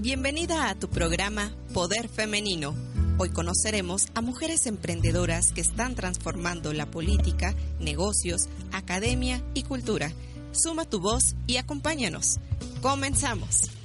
Bienvenida 0.00 0.68
a 0.70 0.74
tu 0.76 0.88
programa 0.88 1.52
Poder 1.74 2.08
Femenino. 2.08 2.74
Hoy 3.18 3.30
conoceremos 3.30 4.06
a 4.14 4.20
mujeres 4.20 4.66
emprendedoras 4.66 5.52
que 5.52 5.60
están 5.60 5.96
transformando 5.96 6.72
la 6.72 6.86
política, 6.86 7.56
negocios, 7.80 8.48
academia 8.70 9.42
y 9.54 9.64
cultura. 9.64 10.12
Suma 10.52 10.84
tu 10.84 11.00
voz 11.00 11.34
y 11.48 11.56
acompáñanos. 11.56 12.38
Comenzamos. 12.80 13.77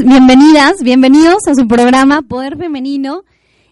Bienvenidas, 0.00 0.82
bienvenidos 0.82 1.46
a 1.48 1.54
su 1.54 1.68
programa 1.68 2.22
Poder 2.22 2.56
Femenino. 2.56 3.24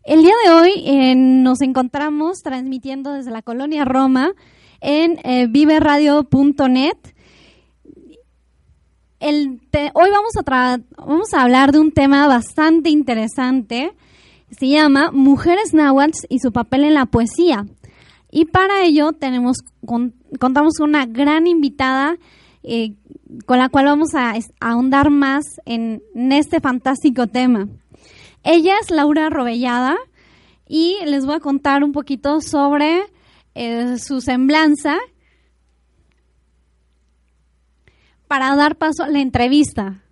El 0.05 0.23
día 0.23 0.35
de 0.45 0.51
hoy 0.51 0.73
eh, 0.85 1.15
nos 1.17 1.63
encontramos 1.63 2.43
transmitiendo 2.43 3.13
desde 3.13 3.31
la 3.31 3.41
colonia 3.41 3.87
Roma 3.87 4.33
en 4.83 5.19
eh, 5.25 5.47
viveradio.net. 5.49 6.97
hoy 9.23 10.11
vamos 10.11 10.33
a, 10.37 10.79
vamos 10.99 11.33
a 11.33 11.43
hablar 11.43 11.73
de 11.73 11.79
un 11.79 11.91
tema 11.91 12.27
bastante 12.27 12.91
interesante. 12.91 13.93
Se 14.51 14.69
llama 14.69 15.11
Mujeres 15.13 15.73
náhuatl 15.73 16.27
y 16.29 16.41
su 16.41 16.53
papel 16.53 16.85
en 16.85 16.95
la 16.95 17.07
poesía. 17.07 17.65
Y 18.31 18.45
para 18.45 18.83
ello 18.83 19.13
tenemos 19.13 19.59
contamos 20.39 20.75
con 20.77 20.91
una 20.91 21.07
gran 21.07 21.47
invitada 21.47 22.19
eh, 22.63 22.95
con 23.47 23.59
la 23.59 23.69
cual 23.69 23.87
vamos 23.87 24.15
a, 24.15 24.35
ahondar 24.61 25.11
más 25.11 25.45
en, 25.65 26.03
este 26.15 26.61
fantástico 26.61 27.27
tema. 27.27 27.69
Ella 28.43 28.75
es 28.81 28.91
Laura 28.91 29.31
Robellada 29.31 29.97
y 30.67 30.97
les 31.05 31.27
voy 31.27 31.37
a 31.37 31.41
contar 31.41 31.85
un 31.85 31.93
poquito 31.93 32.41
sobre 32.41 33.03
eh, 33.55 33.99
su 33.99 34.21
semblanza 34.21 34.99
para 38.29 38.55
dar 38.57 38.77
paso 38.77 39.03
a 39.03 39.09
la 39.09 39.21
entrevista. 39.21 40.03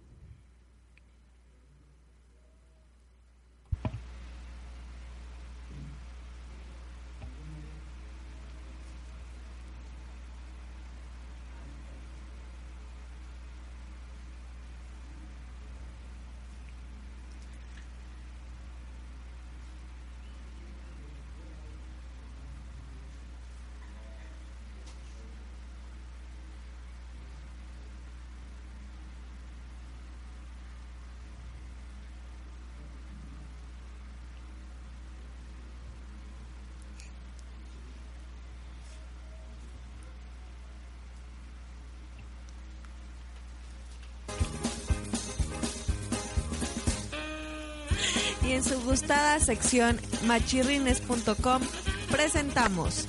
Y 48.48 48.52
en 48.52 48.64
su 48.64 48.80
gustada 48.80 49.38
sección 49.41 49.98
machirrines.com 50.26 51.62
presentamos 52.10 53.04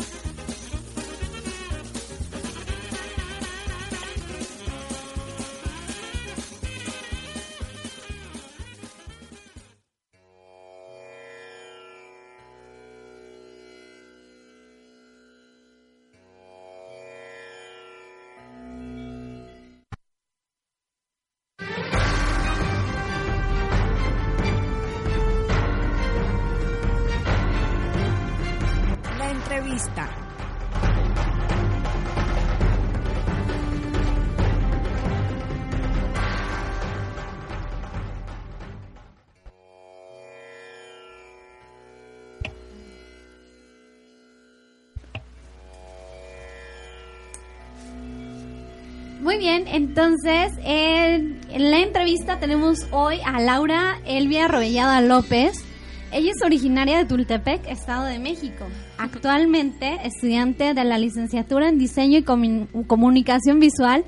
entonces 49.79 50.51
en, 50.65 51.39
la 51.55 51.79
entrevista 51.79 52.37
tenemos 52.37 52.85
hoy 52.91 53.19
a 53.25 53.39
Laura 53.39 53.97
Elvia 54.05 54.49
Robellada 54.49 54.99
López. 54.99 55.63
Ella 56.11 56.31
es 56.35 56.43
originaria 56.43 56.97
de 56.97 57.05
Tultepec, 57.05 57.65
Estado 57.65 58.03
de 58.03 58.19
México. 58.19 58.65
Actualmente 58.97 59.99
estudiante 60.03 60.73
de 60.73 60.83
la 60.83 60.97
licenciatura 60.97 61.69
en 61.69 61.77
Diseño 61.77 62.17
y 62.17 62.23
Comunicación 62.23 63.61
Visual 63.61 64.03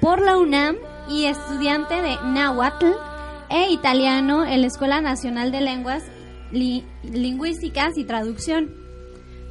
por 0.00 0.20
la 0.20 0.36
UNAM 0.36 0.78
y 1.08 1.26
estudiante 1.26 1.94
de 1.94 2.16
Nahuatl 2.24 2.86
e 3.50 3.70
Italiano 3.70 4.44
en 4.44 4.62
la 4.62 4.66
Escuela 4.66 5.00
Nacional 5.00 5.52
de 5.52 5.60
Lenguas 5.60 6.02
Lingüísticas 6.50 7.96
y 7.96 8.04
Traducción. 8.04 8.74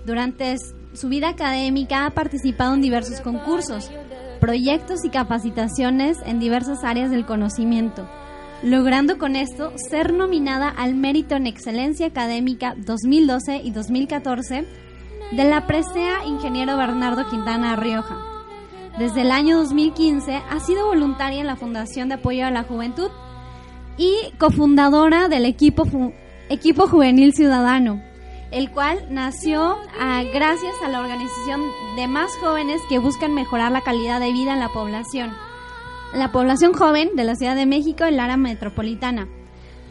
Durante 0.06 0.58
su 0.94 1.08
vida 1.08 1.30
académica 1.30 2.06
ha 2.06 2.10
participado 2.10 2.74
en 2.74 2.82
diversos 2.82 3.22
concursos 3.22 3.90
proyectos 4.44 5.06
y 5.06 5.10
capacitaciones 5.10 6.18
en 6.26 6.42
diversas 6.42 6.84
áreas 6.84 7.10
del 7.10 7.26
conocimiento, 7.26 8.10
logrando 8.62 9.18
con 9.18 9.38
esto 9.38 9.72
ser 9.90 10.12
nominada 10.12 10.68
al 10.68 10.96
Mérito 10.96 11.36
en 11.36 11.48
Excelencia 11.48 12.08
Académica 12.08 12.76
2012 12.76 13.62
y 13.64 13.72
2014 13.72 14.66
de 15.32 15.44
la 15.46 15.66
Presea 15.66 16.26
Ingeniero 16.26 16.76
Bernardo 16.76 17.26
Quintana 17.30 17.78
Rioja. 17.78 18.18
Desde 19.00 19.22
el 19.22 19.32
año 19.32 19.56
2015 19.60 20.36
ha 20.36 20.60
sido 20.60 20.88
voluntaria 20.88 21.40
en 21.40 21.48
la 21.48 21.56
Fundación 21.56 22.10
de 22.10 22.16
Apoyo 22.16 22.46
a 22.46 22.52
la 22.52 22.64
Juventud 22.64 23.12
y 23.98 24.14
cofundadora 24.40 25.30
del 25.30 25.46
equipo, 25.46 25.86
equipo 26.50 26.88
Juvenil 26.90 27.34
Ciudadano, 27.34 28.04
el 28.54 28.70
cual 28.70 29.08
nació 29.10 29.80
ah, 30.00 30.24
gracias 30.32 30.76
a 30.84 30.88
la 30.88 31.00
organización 31.00 31.62
de 31.96 32.08
más 32.08 32.32
jóvenes 32.40 32.82
que 32.88 33.00
buscan 33.00 33.34
mejorar 33.34 33.72
la 33.72 33.82
calidad 33.82 34.20
de 34.20 34.32
vida 34.32 34.54
en 34.54 34.60
la 34.60 34.70
población. 34.70 35.36
La 36.14 36.32
población 36.32 36.74
joven 36.74 37.16
de 37.16 37.24
la 37.24 37.36
Ciudad 37.36 37.56
de 37.56 37.66
México 37.66 38.06
en 38.06 38.16
la 38.16 38.26
área 38.26 38.38
metropolitana. 38.38 39.28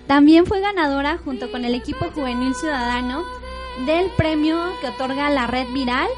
También 0.07 0.47
fue 0.47 0.61
ganadora 0.61 1.19
junto 1.19 1.51
con 1.51 1.65
el 1.65 1.75
equipo 1.75 2.07
juvenil 2.15 2.55
ciudadano 2.55 3.25
del 3.85 4.11
premio 4.17 4.57
que 4.81 4.89
otorga 4.89 5.29
la 5.31 5.49
red 5.49 5.67
viral 5.73 6.09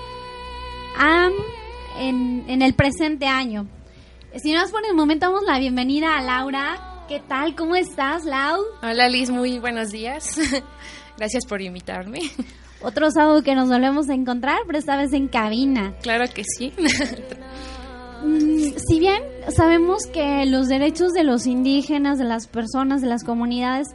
en, 1.98 2.62
el 2.62 2.74
presente 2.74 3.26
año. 3.26 3.66
Si 4.36 4.52
no 4.52 4.60
por 4.70 4.84
el 4.84 4.94
momento, 4.94 5.26
damos 5.26 5.44
la 5.44 5.58
bienvenida 5.58 6.18
a 6.18 6.22
Laura. 6.22 7.04
¿Qué 7.08 7.20
tal? 7.20 7.54
¿Cómo 7.54 7.74
estás, 7.74 8.24
Lau? 8.24 8.60
Hola, 8.82 9.08
Liz. 9.08 9.30
Muy 9.30 9.58
buenos 9.58 9.90
días. 9.90 10.38
Gracias 11.16 11.46
por 11.46 11.62
invitarme. 11.62 12.20
Otro 12.82 13.10
sábado 13.10 13.42
que 13.42 13.54
nos 13.54 13.68
volvemos 13.68 14.08
a 14.10 14.14
encontrar, 14.14 14.58
pero 14.66 14.78
esta 14.78 14.96
vez 14.96 15.12
en 15.12 15.28
cabina. 15.28 15.94
Claro 16.02 16.24
que 16.32 16.44
sí. 16.44 16.72
Mm, 18.24 18.78
si 18.88 19.00
bien 19.00 19.22
sabemos 19.54 20.06
que 20.06 20.46
los 20.46 20.68
derechos 20.68 21.12
de 21.12 21.24
los 21.24 21.46
indígenas, 21.46 22.18
de 22.18 22.24
las 22.24 22.46
personas, 22.46 23.02
de 23.02 23.08
las 23.08 23.22
comunidades, 23.22 23.88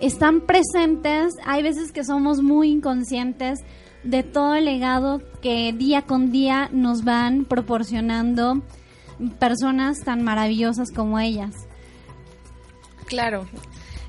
están 0.00 0.40
presentes, 0.40 1.34
hay 1.44 1.62
veces 1.62 1.92
que 1.92 2.02
somos 2.02 2.40
muy 2.40 2.70
inconscientes 2.70 3.60
de 4.02 4.22
todo 4.22 4.54
el 4.54 4.66
legado 4.66 5.20
que 5.42 5.72
día 5.72 6.02
con 6.02 6.30
día 6.30 6.70
nos 6.72 7.04
van 7.04 7.44
proporcionando 7.44 8.62
personas 9.38 10.00
tan 10.00 10.22
maravillosas 10.22 10.90
como 10.90 11.18
ellas. 11.18 11.54
Claro, 13.06 13.46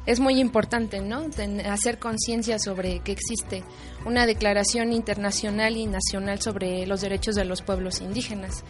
es 0.06 0.20
muy 0.20 0.40
importante, 0.40 1.00
¿no? 1.02 1.26
hacer 1.70 2.00
conciencia 2.00 2.60
sobre 2.60 3.00
que 3.00 3.12
existe 3.12 3.64
una 4.06 4.26
declaración 4.26 4.94
internacional 4.94 5.78
y 5.78 5.86
nacional 5.86 6.42
sobre 6.42 6.86
los 6.86 7.02
derechos 7.02 7.36
de 7.36 7.46
los 7.46 7.62
pueblos 7.62 8.02
indígenas. 8.02 8.64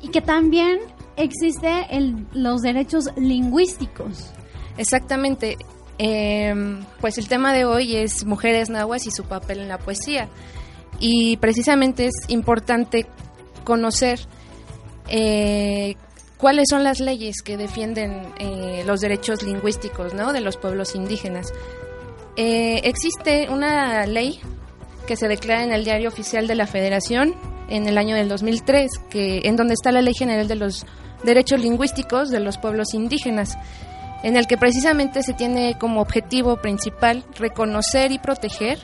¿Y 0.00 0.08
que 0.08 0.20
también 0.20 0.80
existe 1.16 1.86
el, 1.90 2.26
los 2.32 2.62
derechos 2.62 3.10
lingüísticos. 3.16 4.32
Exactamente. 4.76 5.56
Em, 5.98 6.84
pues 7.00 7.18
el 7.18 7.28
tema 7.28 7.52
de 7.52 7.64
hoy 7.64 7.96
es 7.96 8.24
mujeres 8.24 8.70
nahuas 8.70 9.06
y 9.06 9.10
su 9.10 9.24
papel 9.24 9.60
en 9.60 9.68
la 9.68 9.78
poesía. 9.78 10.28
Y 10.98 11.36
precisamente 11.36 12.06
es 12.06 12.14
importante 12.28 13.06
conocer 13.64 14.20
eh, 15.08 15.96
cuáles 16.42 16.66
son 16.68 16.82
las 16.82 16.98
leyes 16.98 17.40
que 17.40 17.56
defienden 17.56 18.34
eh, 18.36 18.82
los 18.84 19.00
derechos 19.00 19.44
lingüísticos 19.44 20.12
¿no? 20.12 20.32
de 20.32 20.40
los 20.40 20.56
pueblos 20.56 20.96
indígenas. 20.96 21.52
Eh, 22.34 22.80
existe 22.82 23.48
una 23.48 24.06
ley 24.06 24.40
que 25.06 25.14
se 25.14 25.28
declara 25.28 25.62
en 25.62 25.70
el 25.70 25.84
Diario 25.84 26.08
Oficial 26.08 26.48
de 26.48 26.56
la 26.56 26.66
Federación 26.66 27.36
en 27.68 27.86
el 27.86 27.96
año 27.96 28.16
del 28.16 28.28
2003, 28.28 28.90
que, 29.08 29.42
en 29.44 29.54
donde 29.54 29.74
está 29.74 29.92
la 29.92 30.02
Ley 30.02 30.14
General 30.14 30.48
de 30.48 30.56
los 30.56 30.84
Derechos 31.22 31.60
Lingüísticos 31.60 32.30
de 32.30 32.40
los 32.40 32.58
Pueblos 32.58 32.92
Indígenas, 32.92 33.56
en 34.24 34.36
el 34.36 34.48
que 34.48 34.56
precisamente 34.56 35.22
se 35.22 35.34
tiene 35.34 35.78
como 35.78 36.00
objetivo 36.00 36.56
principal 36.56 37.22
reconocer 37.38 38.10
y 38.10 38.18
proteger 38.18 38.80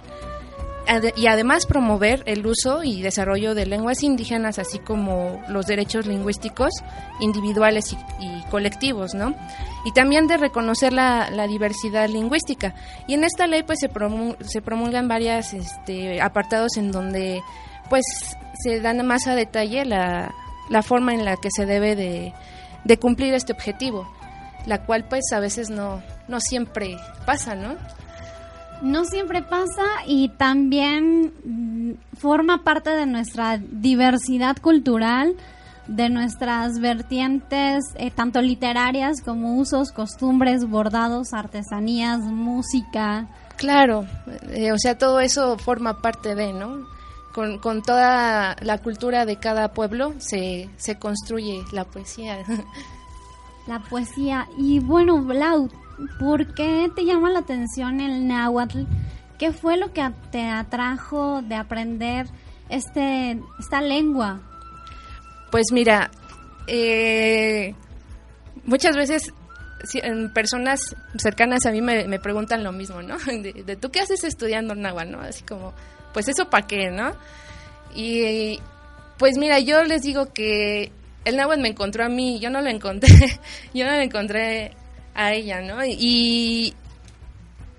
y 1.17 1.27
además 1.27 1.67
promover 1.67 2.23
el 2.27 2.47
uso 2.47 2.83
y 2.83 3.03
desarrollo 3.03 3.55
de 3.55 3.67
lenguas 3.67 4.03
indígenas, 4.03 4.59
así 4.59 4.79
como 4.79 5.43
los 5.49 5.67
derechos 5.67 6.07
lingüísticos 6.07 6.73
individuales 7.21 7.95
y, 8.21 8.43
colectivos, 8.51 9.15
¿no? 9.15 9.35
Y 9.85 9.93
también 9.93 10.27
de 10.27 10.39
reconocer 10.39 10.93
la, 10.93 11.47
diversidad 11.47 12.09
lingüística. 12.09 12.75
Y 13.07 13.15
en 13.15 13.25
esta 13.25 13.47
ley 13.47 13.63
pues 13.63 13.81
se, 13.81 13.91
se 14.47 14.63
promulgan 14.63 15.09
varios 15.09 15.53
este, 15.53 16.21
apartados 16.23 16.77
en 16.77 16.91
donde 16.91 17.43
pues 17.91 18.05
se 18.63 18.81
dan 18.81 19.05
más 19.07 19.27
a 19.27 19.35
detalle 19.35 19.85
la, 19.85 20.35
la 20.71 20.83
forma 20.83 21.15
en 21.15 21.25
la 21.25 21.37
que 21.37 21.49
se 21.55 21.67
debe 21.67 21.97
de, 21.97 22.33
de 22.85 22.99
cumplir 22.99 23.35
este 23.35 23.53
objetivo, 23.53 24.09
la 24.67 24.85
cual 24.85 25.05
pues 25.05 25.33
a 25.33 25.41
veces 25.41 25.71
no, 25.71 26.03
no 26.29 26.41
siempre 26.41 26.97
pasa, 27.27 27.55
¿no? 27.55 27.77
No 28.83 29.05
siempre 29.05 29.43
pasa 29.43 29.85
y 30.07 30.29
también 30.31 31.33
mm, 31.45 32.17
forma 32.17 32.65
parte 32.65 32.91
de 32.91 33.07
nuestra 33.07 33.59
diversidad 33.59 34.57
cultural, 34.59 35.35
de 35.87 36.11
nuestras 36.11 36.81
vertientes, 36.81 37.85
eh, 37.97 38.11
tanto 38.11 38.43
literarias 38.43 39.23
como 39.25 39.57
usos, 39.57 39.91
costumbres, 39.91 40.69
bordados, 40.69 41.33
artesanías, 41.33 42.21
música. 42.21 43.27
Claro, 43.57 44.07
eh, 44.51 44.73
o 44.73 44.79
sea, 44.79 44.99
todo 44.99 45.21
eso 45.21 45.57
forma 45.59 46.01
parte 46.03 46.35
de, 46.35 46.53
¿no? 46.53 46.87
Con, 47.35 47.59
con 47.59 47.83
toda 47.83 48.57
la 48.61 48.79
cultura 48.79 49.25
de 49.25 49.37
cada 49.37 49.73
pueblo 49.73 50.15
se, 50.19 50.69
se 50.77 50.99
construye 50.99 51.63
la 51.73 51.85
poesía. 51.85 52.39
La 53.67 53.81
poesía. 53.81 54.49
Y 54.57 54.81
bueno, 54.81 55.21
Blau, 55.21 55.69
¿por 56.19 56.55
qué 56.55 56.91
te 56.95 57.05
llama 57.05 57.31
la 57.31 57.41
atención 57.41 58.01
el 58.01 58.27
náhuatl? 58.27 58.83
¿Qué 59.39 59.53
fue 59.53 59.77
lo 59.77 59.93
que 59.93 60.03
te 60.31 60.49
atrajo 60.49 61.43
de 61.43 61.55
aprender 61.55 62.27
este, 62.69 63.41
esta 63.59 63.81
lengua? 63.81 64.41
Pues 65.51 65.67
mira, 65.73 66.11
eh, 66.67 67.75
muchas 68.65 68.97
veces 68.97 69.33
personas 70.35 70.81
cercanas 71.17 71.65
a 71.67 71.71
mí 71.71 71.81
me, 71.81 72.19
preguntan 72.19 72.65
lo 72.65 72.73
mismo, 72.73 73.01
¿no? 73.03 73.17
De, 73.27 73.77
tú 73.77 73.91
qué 73.91 74.01
haces 74.01 74.25
estudiando 74.25 74.75
náhuatl, 74.75 75.11
¿no? 75.11 75.21
Así 75.21 75.45
como, 75.45 75.73
pues 76.13 76.29
eso 76.29 76.51
para 76.51 76.67
qué, 76.67 76.91
¿no? 76.91 77.13
Y 77.95 78.59
pues 79.19 79.39
mira, 79.39 79.59
yo 79.61 79.83
les 79.85 80.03
digo 80.03 80.33
que 80.33 80.93
el 81.25 81.37
náhuatl 81.37 81.63
me 81.63 81.69
encontró 81.69 82.05
a 82.05 82.09
mí, 82.09 82.39
yo 82.41 82.51
no 82.51 82.61
lo 82.61 82.71
encontré, 82.71 83.09
yo 83.75 83.87
no 83.87 83.93
lo 83.93 84.03
encontré 84.03 84.73
a 85.15 85.33
ella, 85.33 85.61
¿no? 85.61 85.85
Y, 85.85 86.75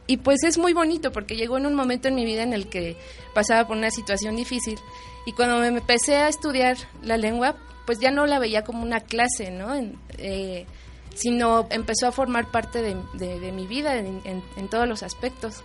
y 0.07 0.17
pues 0.17 0.43
es 0.43 0.57
muy 0.57 0.73
bonito 0.73 1.11
porque 1.11 1.35
llegó 1.35 1.57
en 1.57 1.65
un 1.65 1.75
momento 1.75 2.07
en 2.07 2.15
mi 2.15 2.25
vida 2.25 2.43
en 2.43 2.53
el 2.53 2.67
que 2.67 2.97
pasaba 3.33 3.67
por 3.67 3.77
una 3.77 3.91
situación 3.91 4.35
difícil 4.35 4.77
y 5.25 5.33
cuando 5.33 5.59
me 5.59 5.67
empecé 5.67 6.17
a 6.17 6.27
estudiar 6.27 6.77
la 7.03 7.17
lengua, 7.17 7.55
pues 7.85 7.99
ya 7.99 8.11
no 8.11 8.25
la 8.25 8.39
veía 8.39 8.63
como 8.63 8.83
una 8.83 9.01
clase, 9.01 9.51
¿no? 9.51 9.75
Eh, 10.17 10.65
sino 11.13 11.67
empezó 11.69 12.07
a 12.07 12.11
formar 12.11 12.49
parte 12.51 12.81
de, 12.81 13.51
mi 13.51 13.67
vida 13.67 13.97
en, 13.97 14.69
todos 14.69 14.87
los 14.87 15.03
aspectos. 15.03 15.63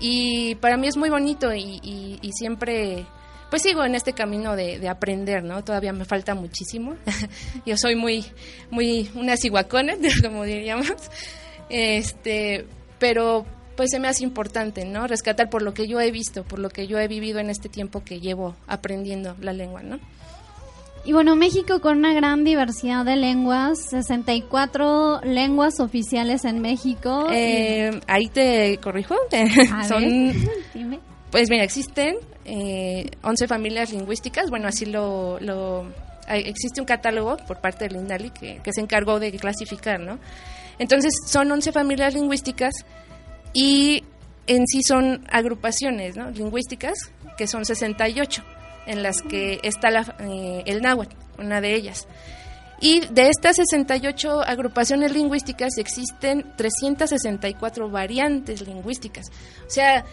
Y 0.00 0.56
para 0.56 0.76
mí 0.76 0.88
es 0.88 0.96
muy 0.96 1.10
bonito 1.10 1.54
y, 1.54 1.80
y 1.82 2.32
siempre 2.32 3.06
pues 3.54 3.62
sigo 3.62 3.84
en 3.84 3.94
este 3.94 4.14
camino 4.14 4.56
de, 4.56 4.88
aprender, 4.88 5.44
¿no? 5.44 5.62
Todavía 5.62 5.92
me 5.92 6.04
falta 6.04 6.34
muchísimo. 6.34 6.96
Yo 7.64 7.76
soy 7.76 7.94
muy, 7.94 8.24
muy, 8.68 9.08
una 9.14 9.36
cihuacona, 9.36 9.94
como 10.24 10.42
diríamos. 10.42 10.92
Este, 11.68 12.66
pero 12.98 13.46
pues 13.76 13.92
se 13.92 14.00
me 14.00 14.08
hace 14.08 14.24
importante, 14.24 14.84
¿no? 14.84 15.06
Rescatar 15.06 15.50
por 15.50 15.62
lo 15.62 15.72
que 15.72 15.86
yo 15.86 16.00
he 16.00 16.10
visto, 16.10 16.42
por 16.42 16.58
lo 16.58 16.68
que 16.68 16.88
yo 16.88 16.98
he 16.98 17.06
vivido 17.06 17.38
en 17.38 17.48
este 17.48 17.68
tiempo 17.68 18.02
que 18.02 18.18
llevo 18.18 18.56
aprendiendo 18.66 19.36
la 19.40 19.52
lengua, 19.52 19.84
¿no? 19.84 20.00
Y 21.04 21.12
bueno, 21.12 21.36
México 21.36 21.80
con 21.80 21.98
una 21.98 22.12
gran 22.12 22.42
diversidad 22.42 23.04
de 23.04 23.14
lenguas, 23.14 23.78
64 23.90 25.20
lenguas 25.22 25.78
oficiales 25.78 26.44
en 26.44 26.60
México. 26.60 27.28
Eh, 27.30 28.00
ahí 28.08 28.26
te 28.26 28.78
corrijo. 28.78 29.14
Son, 29.86 30.32
pues 31.30 31.48
mira, 31.50 31.62
existen 31.62 32.16
eh, 32.44 33.10
11 33.22 33.48
familias 33.48 33.92
lingüísticas, 33.92 34.50
bueno, 34.50 34.68
así 34.68 34.86
lo, 34.86 35.38
existe 36.28 36.80
un 36.80 36.86
catálogo 36.86 37.36
por 37.38 37.60
parte 37.60 37.88
del 37.88 37.96
INDALI 37.96 38.30
que, 38.30 38.72
se 38.72 38.80
encargó 38.80 39.18
de 39.18 39.32
clasificar, 39.32 40.00
¿no? 40.00 40.18
Entonces, 40.78 41.12
son 41.26 41.50
11 41.50 41.72
familias 41.72 42.14
lingüísticas 42.14 42.74
y 43.52 44.02
en 44.46 44.66
sí 44.66 44.82
son 44.82 45.24
agrupaciones 45.30 46.16
¿no? 46.16 46.30
lingüísticas, 46.30 46.94
que 47.38 47.46
son 47.46 47.64
68, 47.64 48.42
en 48.86 49.02
las 49.02 49.22
que 49.22 49.60
está 49.62 49.88
eh, 50.18 50.62
el 50.66 50.82
náhuatl, 50.82 51.16
una 51.38 51.60
de 51.60 51.74
ellas. 51.74 52.06
Y 52.80 53.00
de 53.00 53.28
estas 53.28 53.56
68 53.56 54.42
agrupaciones 54.42 55.12
lingüísticas 55.12 55.78
existen 55.78 56.44
364 56.56 57.88
variantes 57.88 58.66
lingüísticas. 58.66 59.26
O 59.66 59.70
sea, 59.70 60.04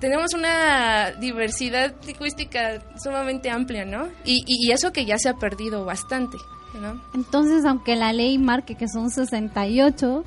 tenemos 0.00 0.34
una 0.34 1.12
diversidad 1.12 1.94
lingüística 2.04 2.82
sumamente 3.02 3.48
amplia, 3.50 3.84
¿no? 3.84 4.08
Y, 4.24 4.42
y, 4.46 4.72
eso 4.72 4.92
que 4.92 5.06
ya 5.06 5.18
se 5.18 5.28
ha 5.28 5.34
perdido 5.34 5.84
bastante, 5.84 6.36
¿no? 6.80 7.00
Entonces, 7.14 7.64
aunque 7.64 7.94
la 7.96 8.12
ley 8.12 8.38
marque 8.38 8.74
que 8.74 8.88
son 8.88 9.10
68, 9.10 10.24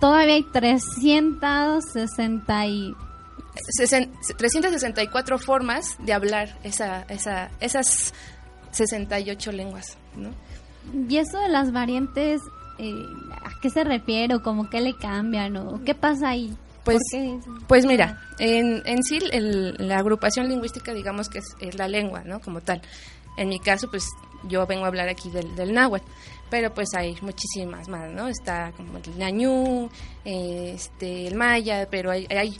todavía 0.00 0.34
hay 0.34 0.44
360 0.44 2.66
y... 2.66 2.94
364 4.36 5.38
formas 5.38 5.96
de 5.98 6.12
hablar 6.12 6.56
esa, 6.62 7.02
esa, 7.08 7.50
esas 7.58 8.14
68 8.70 9.50
lenguas, 9.50 9.98
¿no? 10.16 10.30
Y 11.08 11.16
eso 11.16 11.40
de 11.40 11.48
las 11.48 11.72
variantes, 11.72 12.40
eh, 12.78 12.94
¿a 13.32 13.58
qué 13.60 13.70
se 13.70 13.82
refiere 13.82 14.36
o 14.36 14.42
cómo 14.42 14.70
qué 14.70 14.80
le 14.80 14.96
cambian 14.96 15.56
o 15.56 15.82
qué 15.84 15.94
pasa 15.94 16.28
ahí? 16.28 16.56
Pues, 16.88 17.02
pues 17.66 17.84
mira, 17.84 18.18
en, 18.38 18.82
en 18.86 19.02
sí 19.02 19.18
la 19.20 19.98
agrupación 19.98 20.48
lingüística 20.48 20.94
digamos 20.94 21.28
que 21.28 21.38
es, 21.38 21.74
la 21.74 21.86
lengua, 21.86 22.22
¿no? 22.24 22.40
Como 22.40 22.62
tal. 22.62 22.80
En 23.36 23.50
mi 23.50 23.60
caso, 23.60 23.90
pues 23.90 24.08
yo 24.44 24.66
vengo 24.66 24.84
a 24.84 24.88
hablar 24.88 25.08
aquí 25.10 25.28
del, 25.28 25.54
del 25.54 25.74
náhuatl, 25.74 26.06
pero 26.48 26.72
pues 26.72 26.88
hay 26.94 27.14
muchísimas 27.20 27.88
más, 27.88 28.10
¿no? 28.10 28.28
Está 28.28 28.72
como 28.72 28.96
el 28.96 29.18
ñañú, 29.18 29.90
este, 30.24 31.26
el 31.26 31.34
maya, 31.34 31.86
pero 31.90 32.10
hay, 32.10 32.26
hay... 32.30 32.56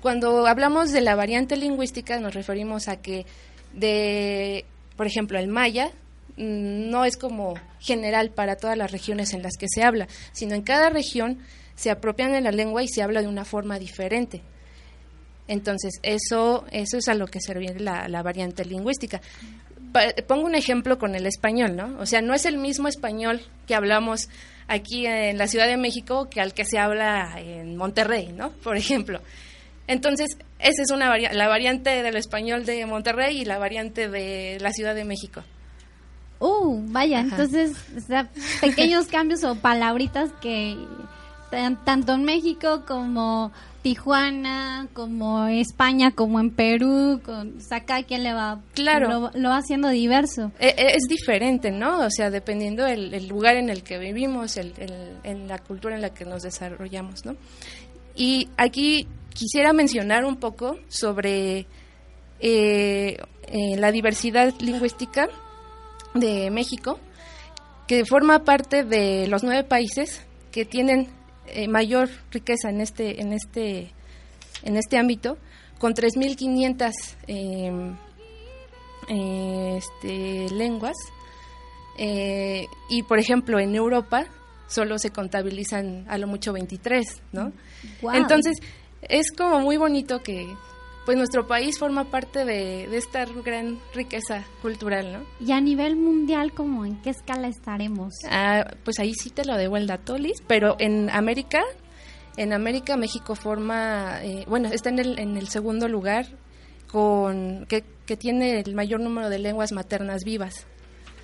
Cuando 0.00 0.46
hablamos 0.46 0.92
de 0.92 1.00
la 1.00 1.16
variante 1.16 1.56
lingüística 1.56 2.20
nos 2.20 2.34
referimos 2.34 2.86
a 2.86 3.02
que 3.02 3.26
de, 3.72 4.64
por 4.96 5.08
ejemplo, 5.08 5.36
el 5.40 5.48
maya 5.48 5.90
mm, 6.36 6.90
no 6.90 7.04
es 7.04 7.16
como 7.16 7.54
general 7.80 8.30
para 8.30 8.54
todas 8.54 8.78
las 8.78 8.92
regiones 8.92 9.32
en 9.32 9.42
las 9.42 9.56
que 9.58 9.66
se 9.68 9.82
habla, 9.82 10.06
sino 10.32 10.54
en 10.54 10.62
cada 10.62 10.90
región 10.90 11.40
se 11.74 11.90
apropian 11.90 12.32
de 12.32 12.40
la 12.40 12.50
lengua 12.50 12.82
y 12.82 12.88
se 12.88 13.02
habla 13.02 13.22
de 13.22 13.28
una 13.28 13.44
forma 13.44 13.78
diferente. 13.78 14.42
Entonces, 15.48 15.98
eso, 16.02 16.64
eso 16.70 16.98
es 16.98 17.08
a 17.08 17.14
lo 17.14 17.26
que 17.26 17.40
se 17.40 17.54
la, 17.54 18.08
la 18.08 18.22
variante 18.22 18.64
lingüística. 18.64 19.20
pongo 20.26 20.46
un 20.46 20.54
ejemplo 20.54 20.98
con 20.98 21.14
el 21.14 21.26
español, 21.26 21.76
¿no? 21.76 21.98
O 21.98 22.06
sea, 22.06 22.22
no 22.22 22.34
es 22.34 22.46
el 22.46 22.58
mismo 22.58 22.88
español 22.88 23.42
que 23.66 23.74
hablamos 23.74 24.28
aquí 24.68 25.06
en 25.06 25.38
la 25.38 25.48
Ciudad 25.48 25.66
de 25.66 25.76
México 25.76 26.28
que 26.30 26.40
al 26.40 26.54
que 26.54 26.64
se 26.64 26.78
habla 26.78 27.34
en 27.38 27.76
Monterrey, 27.76 28.32
¿no? 28.32 28.50
Por 28.50 28.76
ejemplo. 28.76 29.20
Entonces, 29.88 30.38
esa 30.58 30.82
es 30.82 30.90
una 30.90 31.16
la 31.18 31.48
variante 31.48 32.02
del 32.02 32.16
español 32.16 32.64
de 32.64 32.86
Monterrey 32.86 33.40
y 33.40 33.44
la 33.44 33.58
variante 33.58 34.08
de 34.08 34.58
la 34.60 34.72
Ciudad 34.72 34.94
de 34.94 35.04
México. 35.04 35.42
Uh, 36.38 36.80
vaya, 36.90 37.20
entonces, 37.20 37.72
pequeños 38.60 39.06
cambios 39.10 39.44
o 39.44 39.54
palabritas 39.56 40.30
que 40.40 40.76
tanto 41.84 42.14
en 42.14 42.24
México 42.24 42.84
como 42.86 43.52
Tijuana, 43.82 44.88
como 44.92 45.46
España, 45.48 46.12
como 46.12 46.40
en 46.40 46.50
Perú, 46.50 47.20
con 47.24 47.58
acá 47.70 48.02
quién 48.04 48.22
le 48.22 48.32
va, 48.32 48.60
claro, 48.74 49.30
lo, 49.34 49.48
va 49.48 49.56
haciendo 49.56 49.88
diverso. 49.88 50.52
E, 50.58 50.68
e, 50.68 50.96
es, 50.96 51.08
diferente, 51.08 51.70
¿no? 51.70 52.00
O 52.00 52.10
sea, 52.10 52.30
dependiendo 52.30 52.86
el, 52.86 53.26
lugar 53.28 53.56
en 53.56 53.70
el 53.70 53.82
que 53.82 53.98
vivimos, 53.98 54.56
el, 54.56 54.72
en 55.24 55.48
la 55.48 55.58
cultura 55.58 55.96
en 55.96 56.02
la 56.02 56.14
que 56.14 56.24
nos 56.24 56.42
desarrollamos, 56.42 57.24
¿no? 57.24 57.36
Y 58.14 58.48
aquí 58.56 59.08
quisiera 59.34 59.72
mencionar 59.72 60.24
un 60.24 60.36
poco 60.36 60.78
sobre 60.88 61.66
eh, 62.40 63.18
eh, 63.48 63.76
la 63.76 63.90
diversidad 63.90 64.54
lingüística 64.60 65.28
de 66.14 66.50
México, 66.50 66.98
que 67.88 68.04
forma 68.04 68.44
parte 68.44 68.84
de 68.84 69.26
los 69.26 69.42
nueve 69.42 69.64
países 69.64 70.24
que 70.52 70.64
tienen 70.64 71.08
eh, 71.46 71.68
mayor 71.68 72.08
riqueza 72.30 72.70
en 72.70 72.80
este, 72.80 73.20
en 73.20 73.32
este, 73.32 73.92
en 74.62 74.76
este 74.76 74.98
ámbito, 74.98 75.38
con 75.78 75.94
3.500 75.94 76.92
em, 77.26 77.96
eh, 79.08 79.78
este, 79.78 80.54
lenguas. 80.54 80.96
Eh, 81.98 82.66
y, 82.88 83.02
por 83.02 83.18
ejemplo, 83.18 83.58
en 83.58 83.74
Europa 83.74 84.26
solo 84.66 84.98
se 84.98 85.10
contabilizan 85.10 86.06
a 86.08 86.16
lo 86.18 86.26
mucho 86.26 86.52
23, 86.52 87.04
¿no? 87.32 87.52
Entonces, 88.14 88.58
es 89.02 89.30
como 89.36 89.60
muy 89.60 89.76
bonito 89.76 90.22
que, 90.22 90.46
pues 91.04 91.16
nuestro 91.16 91.46
país 91.46 91.78
forma 91.78 92.04
parte 92.04 92.44
de, 92.44 92.96
esta 92.96 93.24
gran 93.24 93.80
riqueza 93.94 94.44
cultural, 94.60 95.12
¿no? 95.12 95.20
Y 95.44 95.52
a 95.52 95.60
nivel 95.60 95.96
mundial, 95.96 96.52
¿cómo 96.52 96.84
en 96.84 97.00
qué 97.02 97.10
escala 97.10 97.48
estaremos? 97.48 98.14
Ah, 98.30 98.64
pues 98.84 98.98
ahí 98.98 99.14
sí 99.14 99.30
te 99.30 99.44
lo 99.44 99.56
debo 99.56 99.76
el 99.76 99.86
dato, 99.86 100.16
Liz, 100.16 100.42
pero 100.46 100.76
en 100.78 101.10
América, 101.10 101.62
en 102.36 102.52
América 102.52 102.96
México 102.96 103.34
forma, 103.34 104.22
eh, 104.22 104.44
bueno, 104.48 104.68
está 104.68 104.90
en 104.90 104.98
el, 104.98 105.18
en 105.18 105.36
el 105.36 105.48
segundo 105.48 105.88
lugar 105.88 106.26
con 106.86 107.66
que, 107.66 107.84
que 108.06 108.16
tiene 108.16 108.60
el 108.60 108.74
mayor 108.74 109.00
número 109.00 109.28
de 109.30 109.38
lenguas 109.38 109.72
maternas 109.72 110.22
vivas 110.24 110.66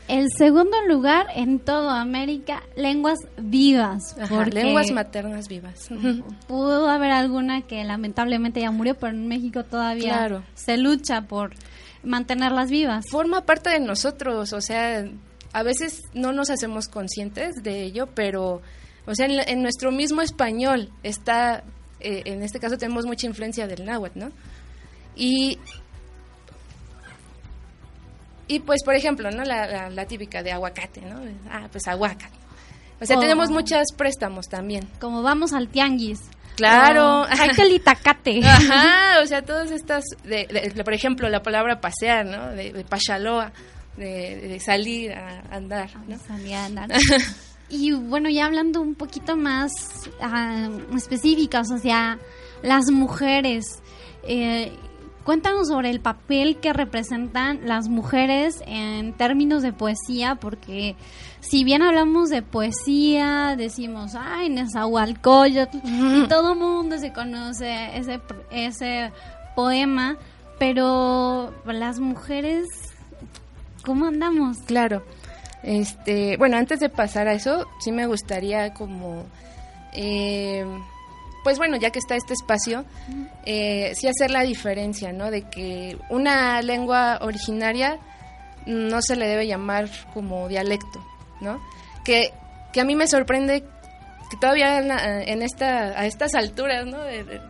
el 0.08 0.28
segundo 0.36 0.76
lugar 0.88 1.26
en 1.34 1.58
toda 1.58 2.00
América, 2.00 2.62
lenguas 2.76 3.18
vivas. 3.36 4.16
lenguas 4.52 4.90
maternas 4.90 5.48
vivas. 5.48 5.88
Pudo 6.46 6.88
haber 6.88 7.10
alguna 7.10 7.62
que 7.62 7.84
lamentablemente 7.84 8.60
ya 8.60 8.70
murió, 8.70 8.94
pero 8.94 9.12
en 9.12 9.28
México 9.28 9.64
todavía 9.64 10.42
se 10.54 10.78
lucha 10.78 11.22
por 11.22 11.54
mantenerlas 12.02 12.70
vivas. 12.70 13.04
Forma 13.10 13.44
parte 13.44 13.70
de 13.70 13.80
nosotros, 13.80 14.52
o 14.52 14.60
sea, 14.60 15.04
a 15.52 15.62
veces 15.62 16.02
no 16.14 16.32
nos 16.32 16.50
hacemos 16.50 16.88
conscientes 16.88 17.62
de 17.62 17.82
ello, 17.82 18.06
pero, 18.14 18.62
o 19.06 19.14
sea, 19.14 19.26
en, 19.26 19.62
nuestro 19.62 19.92
mismo 19.92 20.22
español 20.22 20.90
está, 21.02 21.64
eh, 22.00 22.22
en 22.24 22.42
este 22.42 22.58
caso 22.58 22.78
tenemos 22.78 23.04
mucha 23.06 23.26
influencia 23.26 23.66
del 23.66 23.84
náhuatl, 23.84 24.18
¿no? 24.18 24.32
Y 25.16 25.58
y 28.48 28.60
pues, 28.60 28.82
por 28.82 28.94
ejemplo, 28.94 29.30
¿no? 29.30 29.44
La, 29.44 29.90
la, 29.90 30.06
típica 30.06 30.42
de 30.42 30.52
aguacate, 30.52 31.02
¿no? 31.02 31.20
Ah, 31.50 31.68
pues 31.70 31.86
aguacate. 31.86 32.36
O 33.00 33.06
sea, 33.06 33.20
tenemos 33.20 33.50
muchos 33.50 33.92
préstamos 33.96 34.48
también. 34.48 34.88
Como 34.98 35.22
vamos 35.22 35.52
al 35.52 35.68
tianguis. 35.68 36.20
Claro. 36.56 37.24
hay 37.28 37.50
que 37.50 37.62
el 37.62 37.72
itacate. 37.74 38.40
Ajá, 38.44 39.20
o 39.22 39.26
sea, 39.26 39.42
todas 39.42 39.70
estas, 39.70 40.04
de, 40.24 40.72
por 40.82 40.92
ejemplo, 40.92 41.28
la 41.28 41.42
palabra 41.42 41.80
pasear, 41.80 42.26
¿no? 42.26 42.48
De, 42.50 42.72
de 42.72 42.84
pachaloa, 42.84 43.52
de, 43.96 44.58
salir 44.60 45.12
a 45.12 45.42
andar, 45.50 45.90
¿no? 46.08 46.18
Salir 46.18 46.54
a 46.54 46.64
andar. 46.64 46.88
y 47.68 47.92
bueno, 47.92 48.28
ya 48.28 48.46
hablando 48.46 48.80
un 48.80 48.94
poquito 48.94 49.36
más 49.36 49.70
uh, 50.20 50.96
específicas, 50.96 51.70
o 51.70 51.78
sea, 51.78 52.18
las 52.62 52.90
mujeres, 52.90 53.80
eh, 54.24 54.72
Cuéntanos 55.28 55.68
sobre 55.68 55.90
el 55.90 56.00
papel 56.00 56.56
que 56.56 56.72
representan 56.72 57.60
las 57.66 57.90
mujeres 57.90 58.62
en 58.66 59.12
términos 59.12 59.62
de 59.62 59.74
poesía, 59.74 60.36
porque 60.36 60.96
si 61.40 61.64
bien 61.64 61.82
hablamos 61.82 62.30
de 62.30 62.40
poesía, 62.40 63.54
decimos, 63.54 64.14
ay, 64.18 64.48
Nezahualcóyotl, 64.48 65.76
y 65.84 66.26
todo 66.28 66.54
mundo 66.54 66.96
se 66.96 67.12
conoce 67.12 67.94
ese, 67.98 68.22
ese 68.50 69.12
poema, 69.54 70.16
pero 70.58 71.52
las 71.66 72.00
mujeres, 72.00 72.66
¿cómo 73.84 74.06
andamos? 74.06 74.56
Claro. 74.60 75.04
Este, 75.62 76.38
bueno, 76.38 76.56
antes 76.56 76.80
de 76.80 76.88
pasar 76.88 77.28
a 77.28 77.34
eso, 77.34 77.66
sí 77.80 77.92
me 77.92 78.06
gustaría 78.06 78.72
como 78.72 79.26
eh, 79.92 80.64
pues 81.48 81.56
bueno, 81.56 81.78
ya 81.78 81.88
que 81.88 81.98
está 81.98 82.14
este 82.14 82.34
espacio, 82.34 82.84
eh, 83.46 83.94
sí 83.94 84.06
hacer 84.06 84.30
la 84.30 84.42
diferencia, 84.42 85.14
¿no? 85.14 85.30
De 85.30 85.48
que 85.48 85.96
una 86.10 86.60
lengua 86.60 87.20
originaria 87.22 87.98
no 88.66 89.00
se 89.00 89.16
le 89.16 89.26
debe 89.26 89.46
llamar 89.46 89.88
como 90.12 90.46
dialecto, 90.46 91.02
¿no? 91.40 91.58
Que, 92.04 92.34
que 92.70 92.82
a 92.82 92.84
mí 92.84 92.94
me 92.96 93.08
sorprende 93.08 93.64
que 94.30 94.36
todavía 94.36 94.78
en, 95.22 95.40
esta, 95.40 95.98
a 95.98 96.04
estas 96.04 96.34
alturas, 96.34 96.84
¿no? 96.84 96.98
De, 96.98 97.40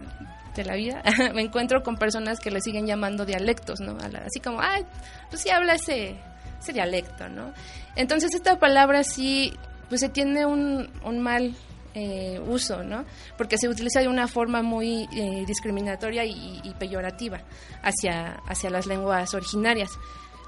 la 0.65 0.77
vida, 0.77 1.03
me 1.35 1.43
encuentro 1.43 1.83
con 1.83 1.97
personas 1.97 2.39
que 2.39 2.53
le 2.53 2.61
siguen 2.61 2.87
llamando 2.87 3.27
dialectos, 3.27 3.81
¿no? 3.81 3.99
Así 4.25 4.39
como, 4.39 4.61
ay, 4.61 4.87
pues 5.29 5.43
sí 5.43 5.51
habla 5.51 5.75
ese, 5.75 6.15
ese 6.61 6.73
dialecto, 6.73 7.29
¿no? 7.29 7.53
Entonces 7.97 8.33
esta 8.33 8.61
palabra 8.61 9.03
sí, 9.03 9.53
pues 9.89 10.01
se 10.01 10.09
tiene 10.09 10.47
un, 10.47 10.89
un 11.03 11.19
mal 11.19 11.57
eh, 11.95 12.41
uso, 12.47 12.83
¿no? 12.83 13.05
Porque 13.37 13.59
se 13.59 13.69
utiliza 13.69 14.01
de 14.01 14.09
una 14.09 14.29
forma 14.29 14.63
muy 14.63 15.09
eh, 15.13 15.45
discriminatoria 15.47 16.25
y, 16.25 16.75
peyorativa 16.79 17.41
hacia, 17.83 18.41
hacia 18.47 18.71
las 18.71 18.87
lenguas 18.87 19.35
originarias, 19.35 19.91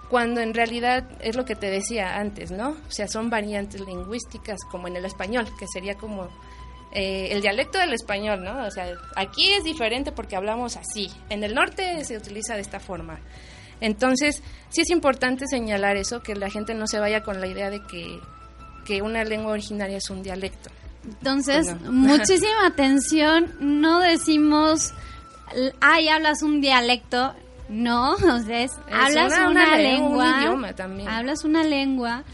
cuando 0.08 0.40
en 0.40 0.54
realidad 0.54 1.08
es 1.20 1.36
lo 1.36 1.44
que 1.44 1.54
te 1.54 1.70
decía 1.70 2.16
antes, 2.16 2.50
¿no? 2.50 2.70
O 2.70 2.90
sea, 2.90 3.08
son 3.08 3.30
variantes 3.30 3.80
lingüísticas 3.80 4.58
como 4.70 4.88
en 4.88 4.96
el 4.96 5.04
español, 5.04 5.46
que 5.58 5.66
sería 5.66 5.94
como 5.94 6.28
eh, 6.92 7.28
el 7.30 7.40
dialecto 7.40 7.78
del 7.78 7.92
español, 7.92 8.42
¿no? 8.42 8.66
O 8.66 8.70
sea, 8.70 8.92
aquí 9.14 9.52
es 9.52 9.62
diferente 9.62 10.10
porque 10.10 10.34
hablamos 10.34 10.76
así, 10.76 11.08
en 11.28 11.44
el 11.44 11.54
norte 11.54 12.04
se 12.04 12.16
utiliza 12.16 12.54
de 12.54 12.62
esta 12.62 12.80
forma. 12.80 13.20
Entonces, 13.80 14.42
sí 14.68 14.80
es 14.80 14.90
importante 14.90 15.46
señalar 15.46 15.96
eso, 15.96 16.22
que 16.22 16.34
la 16.34 16.50
gente 16.50 16.74
no 16.74 16.86
se 16.86 16.98
vaya 16.98 17.22
con 17.22 17.40
la 17.40 17.46
idea 17.46 17.70
de 17.70 17.80
que, 17.86 18.18
que 18.84 19.02
una 19.02 19.24
lengua 19.24 19.52
originaria 19.52 19.98
es 19.98 20.10
un 20.10 20.22
dialecto. 20.22 20.70
Entonces, 21.04 21.74
muchísima 21.90 22.66
atención, 22.66 23.54
no 23.60 24.00
decimos, 24.00 24.92
ay, 25.80 26.08
hablas 26.08 26.42
un 26.42 26.60
dialecto, 26.60 27.34
no, 27.68 28.12
o 28.14 28.40
sea, 28.40 28.66
hablas 28.92 29.32
una, 29.48 29.76
lengua, 29.76 30.34
un 30.34 30.40
idioma 30.42 30.72
también. 30.74 31.08
hablas 31.08 31.44
una 31.44 31.62
lengua, 31.62 32.24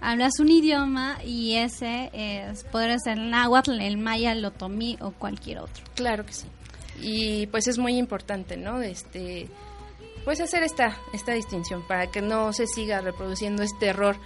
hablas 0.00 0.38
un 0.40 0.48
idioma 0.48 1.18
y 1.24 1.56
ese 1.56 2.10
es, 2.12 2.64
podría 2.64 2.98
ser 2.98 3.18
el 3.18 3.30
náhuatl, 3.30 3.80
el 3.80 3.98
maya, 3.98 4.32
el 4.32 4.44
otomí 4.44 4.98
o 5.00 5.12
cualquier 5.12 5.60
otro. 5.60 5.84
Claro 5.94 6.26
que 6.26 6.32
sí. 6.32 6.46
Y 7.02 7.46
pues 7.46 7.66
es 7.66 7.78
muy 7.78 7.96
importante, 7.96 8.58
¿no? 8.58 8.82
Este, 8.82 9.48
pues 10.24 10.40
hacer 10.40 10.62
esta, 10.62 10.96
esta 11.14 11.32
distinción 11.32 11.86
para 11.86 12.10
que 12.10 12.20
no 12.20 12.52
se 12.52 12.66
siga 12.66 13.00
reproduciendo 13.00 13.62
este 13.62 13.86
error 13.86 14.16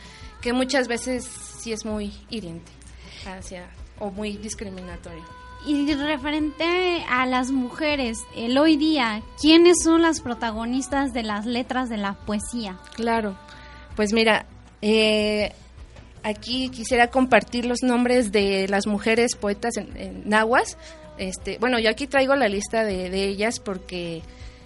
que 0.40 0.52
muchas 0.52 0.88
veces 0.88 1.24
sí 1.24 1.72
es 1.72 1.84
muy 1.84 2.12
hiriente 2.28 2.70
hacia 3.26 3.68
o 4.04 4.10
muy 4.10 4.36
discriminatorio. 4.36 5.24
Y 5.66 5.94
referente 5.94 7.02
a 7.08 7.24
las 7.24 7.50
mujeres, 7.50 8.18
el 8.36 8.58
hoy 8.58 8.76
día, 8.76 9.22
¿quiénes 9.40 9.78
son 9.82 10.02
las 10.02 10.20
protagonistas 10.20 11.14
de 11.14 11.22
las 11.22 11.46
letras 11.46 11.88
de 11.88 11.96
la 11.96 12.12
poesía? 12.12 12.78
Claro, 12.94 13.34
pues 13.96 14.12
mira, 14.12 14.44
eh, 14.82 15.52
aquí 16.22 16.68
quisiera 16.68 17.08
compartir 17.10 17.64
los 17.64 17.82
nombres 17.82 18.30
de 18.30 18.68
las 18.68 18.86
mujeres 18.86 19.36
poetas 19.36 19.78
en, 19.78 20.28
nahuas. 20.28 20.76
Este, 21.16 21.56
bueno, 21.56 21.78
yo 21.78 21.88
aquí 21.88 22.06
traigo 22.06 22.36
la 22.36 22.48
lista 22.48 22.84
de, 22.84 23.06
ellas 23.24 23.58
porque 23.58 24.20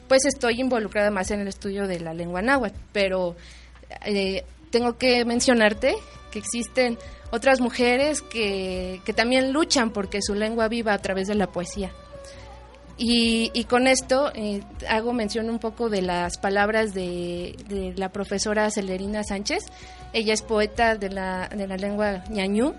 pues 0.09 0.25
estoy 0.25 0.61
involucrada 0.61 1.13
más 1.13 1.31
en 1.31 1.41
el 1.41 1.49
estudio 1.49 1.87
de 1.87 2.01
la 2.01 2.13
lengua 2.13 2.43
náhuatl, 2.43 2.77
pero 2.93 3.37
eh, 4.05 4.45
tengo 4.71 4.99
que 4.99 5.25
mencionarte 5.25 5.95
que 6.31 6.39
existen 6.39 6.99
otras 7.31 7.61
mujeres 7.61 8.23
que, 8.23 9.01
que 9.05 9.13
también 9.13 9.53
luchan 9.53 9.91
porque 9.91 10.21
su 10.23 10.35
lengua 10.35 10.69
viva 10.69 10.93
a 10.93 10.99
través 10.99 11.29
de 11.29 11.35
la 11.35 11.49
poesía. 11.49 11.93
Y, 13.01 13.65
con 13.65 13.87
esto 13.87 14.33
eh, 14.35 14.61
hago 14.89 15.13
mención 15.13 15.49
un 15.51 15.61
poco 15.61 15.89
de 15.89 16.03
las 16.03 16.37
palabras 16.37 16.95
de, 16.95 17.55
de, 17.69 17.95
la 17.97 18.09
profesora 18.09 18.73
Celerina 18.73 19.23
Sánchez. 19.23 19.67
Ella 20.13 20.35
es 20.35 20.43
poeta 20.43 20.97
de 20.97 21.09
la, 21.09 21.49
de 21.49 21.69
la 21.69 21.77
lengua 21.77 22.25
ñañú, 22.29 22.75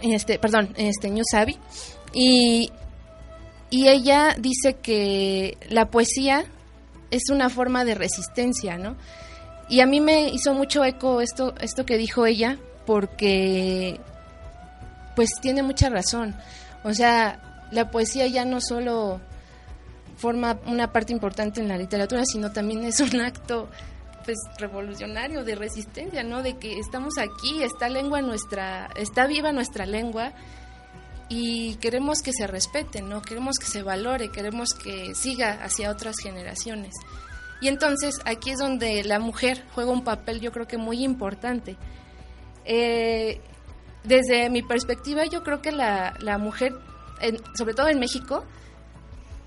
este, 0.00 0.38
perdón, 0.38 0.72
este, 0.76 1.10
ñusabi. 1.10 1.58
Y, 2.14 2.72
y 3.68 3.88
ella 3.88 4.36
dice 4.38 4.76
que 4.80 5.58
la 5.68 5.90
poesía 5.90 6.46
es 7.10 7.24
una 7.30 7.50
forma 7.50 7.84
de 7.84 7.94
resistencia, 7.94 8.78
¿no? 8.78 8.96
Y 9.74 9.80
a 9.80 9.86
mí 9.86 10.00
me 10.00 10.28
hizo 10.28 10.54
mucho 10.54 10.84
eco 10.84 11.20
esto, 11.20 11.52
esto 11.60 11.84
que 11.84 11.96
dijo 11.96 12.26
ella, 12.26 12.58
porque 12.86 13.98
pues 15.16 15.30
tiene 15.42 15.64
mucha 15.64 15.88
razón. 15.88 16.36
O 16.84 16.94
sea, 16.94 17.66
la 17.72 17.90
poesía 17.90 18.28
ya 18.28 18.44
no 18.44 18.60
solo 18.60 19.20
forma 20.16 20.60
una 20.68 20.92
parte 20.92 21.12
importante 21.12 21.60
en 21.60 21.66
la 21.66 21.76
literatura, 21.76 22.22
sino 22.24 22.52
también 22.52 22.84
es 22.84 23.00
un 23.00 23.20
acto 23.20 23.68
pues 24.24 24.38
revolucionario 24.60 25.42
de 25.42 25.56
resistencia, 25.56 26.22
¿no? 26.22 26.44
De 26.44 26.56
que 26.56 26.78
estamos 26.78 27.18
aquí, 27.18 27.64
está 27.64 27.88
lengua 27.88 28.22
nuestra, 28.22 28.90
está 28.94 29.26
viva 29.26 29.50
nuestra 29.50 29.86
lengua 29.86 30.34
y 31.28 31.74
queremos 31.80 32.22
que 32.22 32.32
se 32.32 32.46
respete, 32.46 33.02
¿no? 33.02 33.22
Queremos 33.22 33.58
que 33.58 33.66
se 33.66 33.82
valore, 33.82 34.30
queremos 34.30 34.68
que 34.72 35.16
siga 35.16 35.64
hacia 35.64 35.90
otras 35.90 36.14
generaciones. 36.22 36.94
Y 37.64 37.68
entonces 37.68 38.20
aquí 38.26 38.50
es 38.50 38.58
donde 38.58 39.02
la 39.04 39.18
mujer 39.18 39.64
juega 39.74 39.90
un 39.90 40.04
papel 40.04 40.38
yo 40.38 40.52
creo 40.52 40.68
que 40.68 40.76
muy 40.76 41.02
importante. 41.02 41.78
Eh, 42.66 43.40
desde 44.02 44.50
mi 44.50 44.60
perspectiva 44.62 45.24
yo 45.24 45.42
creo 45.42 45.62
que 45.62 45.72
la, 45.72 46.12
la 46.20 46.36
mujer, 46.36 46.74
sobre 47.54 47.72
todo 47.72 47.88
en 47.88 47.98
México, 47.98 48.44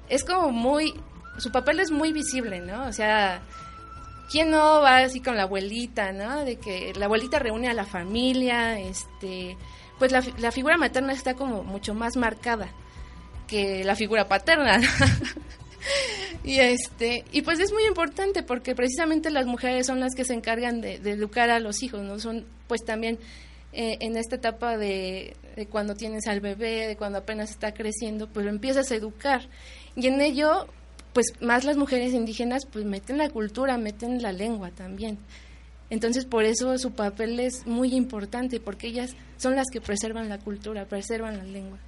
es 0.09 0.23
como 0.23 0.49
muy, 0.49 0.99
su 1.37 1.51
papel 1.51 1.79
es 1.79 1.91
muy 1.91 2.11
visible, 2.11 2.59
¿no? 2.59 2.87
O 2.87 2.91
sea, 2.91 3.39
¿quién 4.31 4.49
no 4.49 4.81
va 4.81 4.97
así 4.97 5.21
con 5.21 5.35
la 5.35 5.43
abuelita, 5.43 6.11
¿no? 6.11 6.43
De 6.43 6.55
que 6.55 6.93
la 6.95 7.05
abuelita 7.05 7.37
reúne 7.37 7.69
a 7.69 7.75
la 7.75 7.85
familia, 7.85 8.79
este, 8.79 9.55
pues 9.99 10.11
la, 10.11 10.23
la 10.39 10.51
figura 10.51 10.75
materna 10.77 11.13
está 11.13 11.35
como 11.35 11.61
mucho 11.61 11.93
más 11.93 12.17
marcada 12.17 12.67
que 13.45 13.83
la 13.83 13.95
figura 13.95 14.27
paterna. 14.27 14.81
y 16.47 16.59
este 16.59 17.25
y 17.31 17.41
pues 17.41 17.59
es 17.59 17.71
muy 17.71 17.85
importante 17.85 18.43
porque 18.43 18.73
precisamente 18.73 19.29
las 19.29 19.45
mujeres 19.45 19.85
son 19.87 19.99
las 19.99 20.15
que 20.15 20.25
se 20.25 20.33
encargan 20.33 20.81
de, 20.81 20.95
educar 20.95 21.49
a 21.49 21.59
los 21.59 21.83
hijos 21.83 22.01
no 22.01 22.19
son 22.19 22.45
pues 22.67 22.83
también 22.85 23.19
eh, 23.73 23.97
en 23.99 24.17
esta 24.17 24.37
etapa 24.37 24.77
de, 24.77 25.35
de, 25.55 25.67
cuando 25.67 25.93
tienes 25.93 26.25
al 26.27 26.39
bebé 26.39 26.87
de 26.87 26.95
cuando 26.95 27.19
apenas 27.19 27.51
está 27.51 27.73
creciendo 27.73 28.27
pues 28.27 28.45
lo 28.45 28.51
empiezas 28.51 28.91
a 28.91 28.95
educar 28.95 29.49
y 29.97 30.05
en 30.05 30.21
ello, 30.21 30.67
pues 31.13 31.33
más 31.41 31.65
las 31.65 31.75
mujeres 31.75 32.13
indígenas, 32.13 32.67
pues 32.67 32.85
meten 32.85 33.17
la 33.17 33.31
cultura, 33.31 33.79
meten 33.79 34.21
la 34.21 34.31
lengua 34.31 34.69
también. 34.69 35.17
Entonces, 35.89 36.25
por 36.25 36.43
eso 36.43 36.77
su 36.77 36.91
papel 36.91 37.39
es 37.39 37.65
muy 37.65 37.95
importante, 37.95 38.59
porque 38.59 38.87
ellas 38.87 39.15
son 39.37 39.55
las 39.55 39.65
que 39.73 39.81
preservan 39.81 40.29
la 40.29 40.37
cultura, 40.37 40.85
preservan 40.85 41.37
la 41.37 41.45
lengua. 41.45 41.79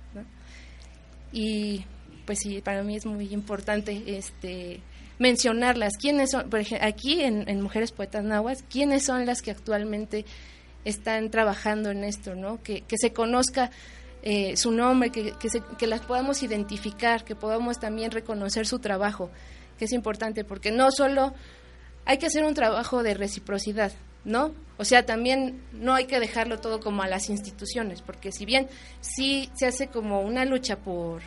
Y 1.31 1.85
pues 2.29 2.41
sí, 2.41 2.61
para 2.61 2.83
mí 2.83 2.95
es 2.95 3.07
muy 3.07 3.33
importante 3.33 4.03
este 4.05 4.81
mencionarlas. 5.17 5.93
¿Quiénes 5.99 6.29
son, 6.29 6.47
por 6.47 6.59
ejemplo, 6.59 6.87
aquí 6.87 7.23
en, 7.23 7.59
Mujeres 7.59 7.91
Poetas 7.91 8.23
Nahuas, 8.23 8.63
quiénes 8.69 9.03
son 9.03 9.25
las 9.25 9.41
que 9.41 9.49
actualmente 9.49 10.25
están 10.85 11.31
trabajando 11.31 11.89
en 11.89 12.03
esto, 12.03 12.35
¿no? 12.35 12.61
Que, 12.61 12.81
que 12.81 12.97
se 12.99 13.13
conozca 13.13 13.71
eh, 14.21 14.55
su 14.57 14.71
nombre, 14.71 15.09
que, 15.09 15.33
que, 15.75 15.87
las 15.87 16.01
podamos 16.01 16.43
identificar, 16.43 17.25
que 17.25 17.33
podamos 17.33 17.79
también 17.79 18.11
reconocer 18.11 18.67
su 18.67 18.77
trabajo, 18.77 19.31
que 19.79 19.85
es 19.85 19.91
importante, 19.91 20.43
porque 20.43 20.69
no 20.69 20.91
solo 20.91 21.33
hay 22.05 22.19
que 22.19 22.27
hacer 22.27 22.43
un 22.43 22.53
trabajo 22.53 23.01
de 23.01 23.15
reciprocidad, 23.15 23.91
¿no? 24.23 24.53
O 24.77 24.85
sea, 24.85 25.03
también 25.03 25.63
no 25.73 25.95
hay 25.95 26.05
que 26.05 26.19
dejarlo 26.19 26.59
todo 26.59 26.79
como 26.79 27.01
a 27.01 27.07
las 27.07 27.27
instituciones, 27.27 28.03
porque 28.03 28.31
si 28.31 28.45
bien 28.45 28.67
sí 29.01 29.49
se 29.55 29.65
hace 29.65 29.87
como 29.87 30.21
una 30.21 30.45
lucha 30.45 30.77
por 30.77 31.23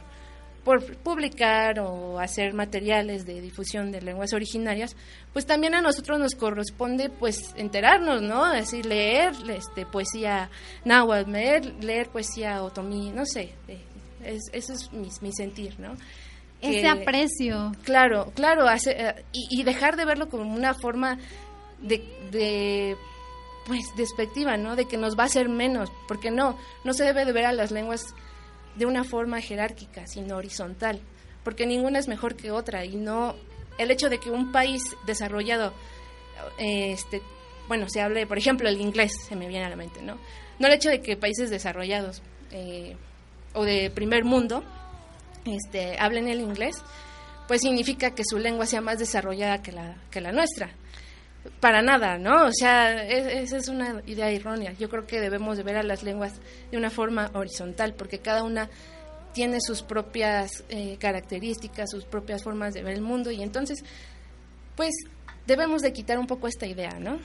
por 0.65 0.97
publicar 0.99 1.81
o 1.81 2.21
hacer 2.21 2.55
materiales 2.55 3.27
de 3.27 3.41
difusión 3.41 3.91
de 3.91 4.01
lenguas 4.01 4.33
originarias, 4.33 4.97
pues 5.33 5.45
también 5.45 5.75
a 5.75 5.81
nosotros 5.81 6.19
nos 6.21 6.35
corresponde 6.35 7.11
pues 7.11 7.53
enterarnos, 7.57 8.23
¿no? 8.23 8.53
Es 8.53 8.71
decir, 8.71 8.87
leer 8.87 9.33
este, 9.51 9.87
poesía 9.87 10.51
náhuatl, 10.85 11.31
leer, 11.33 11.85
leer 11.85 12.09
poesía 12.09 12.63
otomí, 12.63 13.11
no 13.11 13.27
sé, 13.27 13.55
eh, 13.67 13.81
es, 14.25 14.43
eso 14.53 14.73
es 14.73 14.93
mi, 14.93 15.09
mi 15.21 15.33
sentir, 15.33 15.79
¿no? 15.81 15.97
Ese 16.61 16.87
aprecio. 16.87 17.73
Claro, 17.83 18.31
claro, 18.37 18.67
eh, 18.71 19.25
y, 19.33 19.65
dejar 19.65 19.97
de 19.97 20.05
verlo 20.05 20.29
como 20.29 20.55
una 20.55 20.75
forma 20.75 21.19
de, 21.81 21.99
de 22.31 22.97
pues 23.67 23.81
despectiva, 23.97 24.57
¿no? 24.57 24.77
De 24.77 24.87
que 24.87 24.97
nos 24.97 25.19
va 25.19 25.25
a 25.25 25.27
hacer 25.27 25.49
menos, 25.49 25.91
porque 26.07 26.31
no, 26.31 26.57
no 26.85 26.93
se 26.95 27.03
debe 27.03 27.25
de 27.25 27.33
ver 27.33 27.47
a 27.47 27.53
las 27.53 27.73
lenguas 27.73 28.15
de 28.77 28.87
una 28.87 29.05
forma 29.05 29.41
jerárquica, 29.41 30.07
sino 30.07 30.37
horizontal, 30.37 31.01
porque 31.45 31.67
ninguna 31.67 31.99
es 31.99 32.09
mejor 32.09 32.37
que 32.37 32.51
otra 32.51 32.85
y 32.85 32.97
no 32.97 33.37
el 33.79 33.91
hecho 33.91 34.09
de 34.09 34.19
que 34.19 34.31
un 34.31 34.53
país 34.53 34.83
desarrollado, 35.07 35.73
este, 36.59 37.23
bueno, 37.69 37.89
se 37.89 38.01
hable, 38.01 38.27
por 38.27 38.39
ejemplo, 38.39 38.69
el 38.69 38.81
inglés, 38.81 39.13
se 39.29 39.37
me 39.37 39.49
viene 39.49 39.67
a 39.67 39.71
la 39.71 39.77
mente, 39.77 40.03
¿no? 40.03 40.19
No 40.59 40.67
el 40.67 40.75
hecho 40.75 40.91
de 40.91 41.01
que 41.01 41.17
países 41.17 41.51
desarrollados 41.51 42.23
eh, 42.51 42.97
o 43.55 43.65
de 43.65 43.91
primer 43.91 44.25
mundo 44.25 44.63
este, 45.45 45.99
hablen 45.99 46.29
el 46.29 46.41
inglés, 46.41 46.77
pues 47.49 47.63
significa 47.63 48.15
que 48.15 48.23
su 48.25 48.39
lengua 48.39 48.67
sea 48.67 48.81
más 48.81 48.99
desarrollada 48.99 49.63
que 49.63 49.73
la, 49.73 49.97
que 50.11 50.21
la 50.21 50.33
nuestra 50.33 50.71
para 51.61 51.83
nada, 51.83 52.19
¿no? 52.19 52.47
O 52.47 52.53
sea, 52.53 53.05
esa 53.05 53.57
es 53.57 53.69
una 53.69 54.03
idea 54.07 54.31
errónea. 54.31 54.73
Yo 54.73 54.89
creo 54.89 55.07
que 55.07 55.21
debemos 55.21 55.57
de 55.57 55.65
ver 55.65 55.77
a 55.77 55.83
las 55.83 56.03
lenguas 56.03 56.41
de 56.71 56.77
una 56.77 56.91
forma 56.91 57.31
horizontal, 57.35 57.95
porque 57.95 58.19
cada 58.19 58.43
una 58.43 58.69
tiene 59.33 59.59
sus 59.61 59.83
propias 59.83 60.65
eh, 60.69 60.97
características, 61.01 61.91
sus 61.91 62.05
propias 62.05 62.43
formas 62.43 62.75
de 62.75 62.83
ver 62.83 62.95
el 62.95 63.03
mundo, 63.03 63.31
y 63.31 63.43
entonces, 63.43 63.85
pues, 64.77 64.95
debemos 65.47 65.83
de 65.83 65.93
quitar 65.93 66.19
un 66.19 66.27
poco 66.27 66.49
esta 66.49 66.67
idea, 66.67 66.99
¿no? 67.01 67.19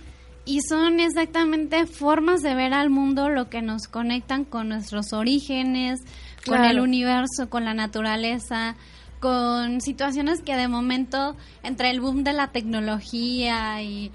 Y 0.45 0.61
son 0.61 1.01
exactamente 1.01 1.85
formas 1.85 2.41
de 2.41 2.55
ver 2.55 2.73
al 2.73 2.89
mundo 2.89 3.29
lo 3.29 3.49
que 3.49 3.61
nos 3.61 3.87
conectan 3.87 4.45
con 4.45 4.69
nuestros 4.69 5.11
orígenes, 5.11 5.99
con 6.45 6.63
el 6.63 6.79
universo, 6.79 7.49
con 7.49 7.65
la 7.65 7.73
naturaleza, 7.73 8.77
con 9.19 9.81
situaciones 9.81 10.41
que 10.41 10.55
de 10.55 10.67
momento, 10.67 11.35
entre 11.63 11.89
el 11.89 12.01
boom 12.01 12.23
de 12.23 12.33
la 12.33 12.47
tecnología 12.47 13.81
y 13.81 14.11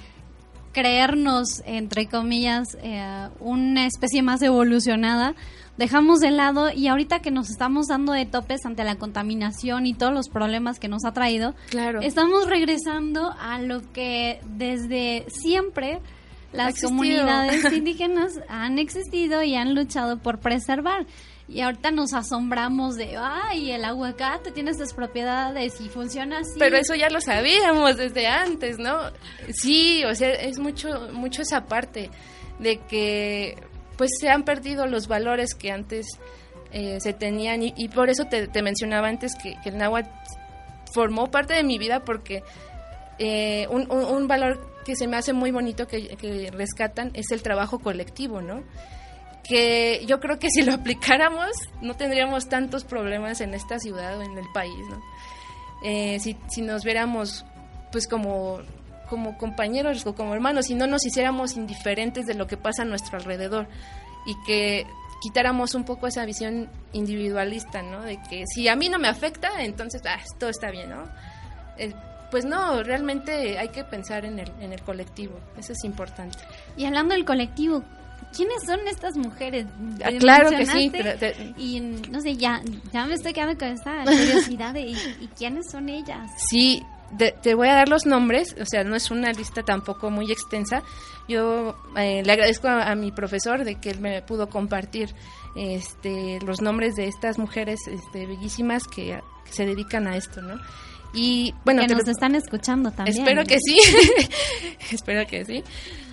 creernos, 0.72 1.62
entre 1.66 2.06
comillas, 2.06 2.76
eh, 2.82 3.28
una 3.40 3.86
especie 3.86 4.22
más 4.22 4.42
evolucionada, 4.42 5.34
dejamos 5.76 6.20
de 6.20 6.30
lado 6.30 6.70
y 6.70 6.88
ahorita 6.88 7.20
que 7.20 7.30
nos 7.30 7.50
estamos 7.50 7.86
dando 7.86 8.12
de 8.12 8.26
topes 8.26 8.64
ante 8.64 8.84
la 8.84 8.96
contaminación 8.96 9.86
y 9.86 9.94
todos 9.94 10.12
los 10.12 10.28
problemas 10.28 10.78
que 10.78 10.88
nos 10.88 11.04
ha 11.04 11.12
traído, 11.12 11.54
claro. 11.70 12.00
estamos 12.00 12.46
regresando 12.46 13.34
a 13.40 13.58
lo 13.58 13.80
que 13.92 14.40
desde 14.56 15.24
siempre 15.28 16.00
las 16.52 16.80
comunidades 16.80 17.64
indígenas 17.72 18.40
han 18.48 18.78
existido 18.78 19.42
y 19.42 19.54
han 19.54 19.74
luchado 19.74 20.18
por 20.18 20.38
preservar. 20.38 21.06
Y 21.52 21.60
ahorita 21.60 21.90
nos 21.90 22.14
asombramos 22.14 22.96
de, 22.96 23.14
ay, 23.18 23.72
el 23.72 23.84
aguacate 23.84 24.52
tiene 24.52 24.70
estas 24.70 24.94
propiedades 24.94 25.78
y 25.82 25.90
funciona 25.90 26.38
así. 26.38 26.58
Pero 26.58 26.78
eso 26.78 26.94
ya 26.94 27.10
lo 27.10 27.20
sabíamos 27.20 27.98
desde 27.98 28.26
antes, 28.26 28.78
¿no? 28.78 28.98
Sí, 29.52 30.02
o 30.04 30.14
sea, 30.14 30.30
es 30.30 30.58
mucho, 30.58 31.10
mucho 31.12 31.42
esa 31.42 31.66
parte 31.66 32.08
de 32.58 32.78
que 32.78 33.58
pues 33.98 34.12
se 34.18 34.30
han 34.30 34.44
perdido 34.44 34.86
los 34.86 35.08
valores 35.08 35.54
que 35.54 35.70
antes 35.70 36.06
eh, 36.72 36.98
se 37.00 37.12
tenían 37.12 37.62
y, 37.62 37.88
por 37.88 38.08
eso 38.08 38.24
te, 38.24 38.62
mencionaba 38.62 39.08
antes 39.08 39.34
que, 39.34 39.58
el 39.66 39.76
náhuatl 39.76 40.08
formó 40.94 41.30
parte 41.30 41.52
de 41.52 41.64
mi 41.64 41.76
vida 41.76 42.00
porque 42.00 42.42
eh, 43.18 43.66
un, 43.68 43.90
un, 43.90 44.26
valor 44.26 44.72
que 44.86 44.96
se 44.96 45.06
me 45.06 45.18
hace 45.18 45.34
muy 45.34 45.50
bonito 45.50 45.86
que, 45.86 46.16
que 46.16 46.50
rescatan 46.50 47.10
es 47.12 47.30
el 47.30 47.42
trabajo 47.42 47.78
colectivo, 47.78 48.40
¿no? 48.40 48.62
Que 49.42 50.04
yo 50.06 50.20
creo 50.20 50.38
que 50.38 50.50
si 50.50 50.62
lo 50.62 50.72
aplicáramos 50.72 51.50
no 51.80 51.94
tendríamos 51.94 52.48
tantos 52.48 52.84
problemas 52.84 53.40
en 53.40 53.54
esta 53.54 53.78
ciudad 53.78 54.18
o 54.18 54.22
en 54.22 54.38
el 54.38 54.46
país, 54.52 54.86
¿no? 54.88 55.02
Eh, 55.84 56.20
si, 56.20 56.36
si 56.48 56.62
nos 56.62 56.84
viéramos 56.84 57.44
pues 57.90 58.06
como, 58.06 58.60
como 59.08 59.36
compañeros 59.36 60.06
o 60.06 60.14
como 60.14 60.32
hermanos, 60.32 60.66
si 60.66 60.74
no 60.74 60.86
nos 60.86 61.04
hiciéramos 61.04 61.56
indiferentes 61.56 62.26
de 62.26 62.34
lo 62.34 62.46
que 62.46 62.56
pasa 62.56 62.82
a 62.82 62.84
nuestro 62.84 63.18
alrededor 63.18 63.68
y 64.24 64.34
que 64.46 64.86
quitáramos 65.20 65.74
un 65.74 65.84
poco 65.84 66.06
esa 66.06 66.24
visión 66.24 66.68
individualista, 66.92 67.82
¿no? 67.82 68.02
De 68.02 68.18
que 68.28 68.44
si 68.46 68.68
a 68.68 68.76
mí 68.76 68.88
no 68.88 68.98
me 68.98 69.08
afecta, 69.08 69.62
entonces 69.62 70.02
ah, 70.06 70.18
todo 70.38 70.50
está 70.50 70.70
bien, 70.70 70.90
¿no? 70.90 71.04
Eh, 71.78 71.92
pues 72.30 72.44
no, 72.44 72.82
realmente 72.82 73.58
hay 73.58 73.68
que 73.68 73.84
pensar 73.84 74.24
en 74.24 74.38
el, 74.38 74.50
en 74.60 74.72
el 74.72 74.82
colectivo, 74.82 75.38
eso 75.58 75.74
es 75.74 75.84
importante. 75.84 76.38
Y 76.76 76.86
hablando 76.86 77.14
del 77.14 77.24
colectivo, 77.24 77.84
¿quiénes 78.34 78.64
son 78.64 78.80
estas 78.88 79.16
mujeres? 79.16 79.66
Ah, 80.04 80.10
claro 80.18 80.50
que 80.50 80.66
sí. 80.66 80.92
Y 81.56 81.80
no 81.80 82.20
sé, 82.20 82.36
ya, 82.36 82.60
ya 82.92 83.06
me 83.06 83.14
estoy 83.14 83.32
quedando 83.32 83.58
con 83.58 83.68
esta 83.68 84.04
curiosidad 84.04 84.74
de 84.74 84.80
¿y, 84.82 84.96
quiénes 85.36 85.70
son 85.70 85.88
ellas? 85.88 86.30
Sí, 86.50 86.82
te 87.42 87.54
voy 87.54 87.68
a 87.68 87.74
dar 87.74 87.88
los 87.88 88.06
nombres, 88.06 88.56
o 88.60 88.64
sea, 88.64 88.84
no 88.84 88.96
es 88.96 89.10
una 89.10 89.32
lista 89.32 89.62
tampoco 89.62 90.10
muy 90.10 90.30
extensa. 90.32 90.82
Yo 91.28 91.76
eh, 91.96 92.22
le 92.24 92.32
agradezco 92.32 92.68
a, 92.68 92.94
mi 92.94 93.12
profesor 93.12 93.64
de 93.64 93.76
que 93.76 93.90
él 93.90 94.00
me 94.00 94.22
pudo 94.22 94.48
compartir 94.48 95.14
este, 95.54 96.40
los 96.44 96.60
nombres 96.60 96.96
de 96.96 97.06
estas 97.06 97.38
mujeres 97.38 97.80
este, 97.86 98.26
bellísimas 98.26 98.84
que, 98.84 99.20
se 99.50 99.66
dedican 99.66 100.06
a 100.06 100.16
esto, 100.16 100.40
¿no? 100.40 100.58
Y 101.14 101.54
bueno, 101.64 101.82
que 101.86 101.94
nos 101.94 102.08
están 102.08 102.34
escuchando 102.34 102.90
también. 102.90 103.18
Espero 103.18 103.44
que 103.44 103.58
sí. 103.58 103.78
espero 104.90 105.26
que 105.26 105.44
sí. 105.44 105.62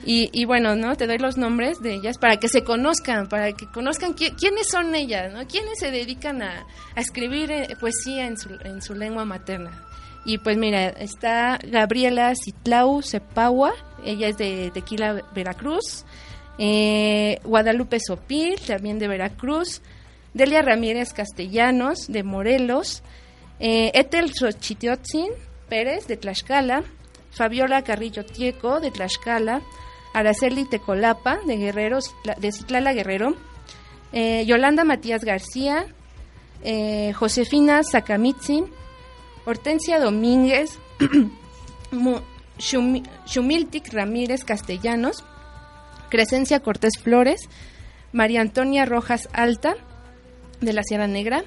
Y, 0.05 0.29
y, 0.33 0.45
bueno, 0.45 0.75
¿no? 0.75 0.95
Te 0.95 1.07
doy 1.07 1.17
los 1.17 1.37
nombres 1.37 1.79
de 1.81 1.93
ellas 1.93 2.17
para 2.17 2.37
que 2.37 2.47
se 2.47 2.63
conozcan, 2.63 3.27
para 3.27 3.51
que 3.53 3.65
conozcan 3.67 4.13
quiénes 4.13 4.67
son 4.69 4.95
ellas, 4.95 5.33
¿no? 5.33 5.45
Quiénes 5.47 5.79
se 5.79 5.91
dedican 5.91 6.41
a, 6.41 6.65
a 6.95 7.01
escribir 7.01 7.51
eh, 7.51 7.67
poesía 7.79 8.27
en 8.27 8.37
su, 8.37 8.49
en 8.63 8.81
su 8.81 8.93
lengua 8.93 9.25
materna. 9.25 9.71
Y 10.25 10.37
pues 10.37 10.57
mira, 10.57 10.89
está 10.89 11.59
Gabriela 11.63 12.33
Citlau 12.35 13.01
Cepagua, 13.01 13.73
ella 14.03 14.27
es 14.27 14.37
de 14.37 14.71
Tequila, 14.73 15.23
Veracruz. 15.33 16.05
Eh, 16.57 17.39
Guadalupe 17.45 17.99
Sopil, 18.05 18.59
también 18.59 18.99
de 18.99 19.07
Veracruz. 19.07 19.81
Delia 20.33 20.61
Ramírez 20.61 21.13
Castellanos, 21.13 22.07
de 22.07 22.23
Morelos. 22.23 23.01
Eh, 23.59 23.91
Etel 23.93 24.31
Pérez, 25.67 26.07
de 26.07 26.17
Tlaxcala. 26.17 26.83
Fabiola 27.31 27.83
Carrillo 27.83 28.25
Tieco, 28.25 28.79
de 28.79 28.91
Tlaxcala. 28.91 29.61
Araceli 30.13 30.65
Tecolapa, 30.65 31.39
de 31.45 31.57
Guerreros, 31.57 32.15
de 32.37 32.51
Citlala 32.51 32.93
Guerrero. 32.93 33.35
Eh, 34.11 34.43
Yolanda 34.45 34.83
Matías 34.83 35.23
García. 35.23 35.85
Eh, 36.63 37.13
Josefina 37.13 37.83
Sakamitsin. 37.83 38.65
Hortensia 39.45 39.99
Domínguez. 39.99 40.79
Shumiltic 42.59 43.93
Ramírez 43.93 44.43
Castellanos. 44.43 45.23
Crescencia 46.09 46.59
Cortés 46.61 46.93
Flores. 47.01 47.47
María 48.11 48.41
Antonia 48.41 48.85
Rojas 48.85 49.29
Alta, 49.33 49.75
de 50.61 50.73
la 50.73 50.83
Sierra 50.83 51.07
Negra. 51.07 51.43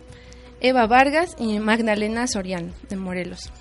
Eva 0.62 0.86
Vargas 0.86 1.36
y 1.38 1.58
Magdalena 1.58 2.26
Soriano, 2.26 2.72
de 2.88 2.96
Morelos 2.96 3.52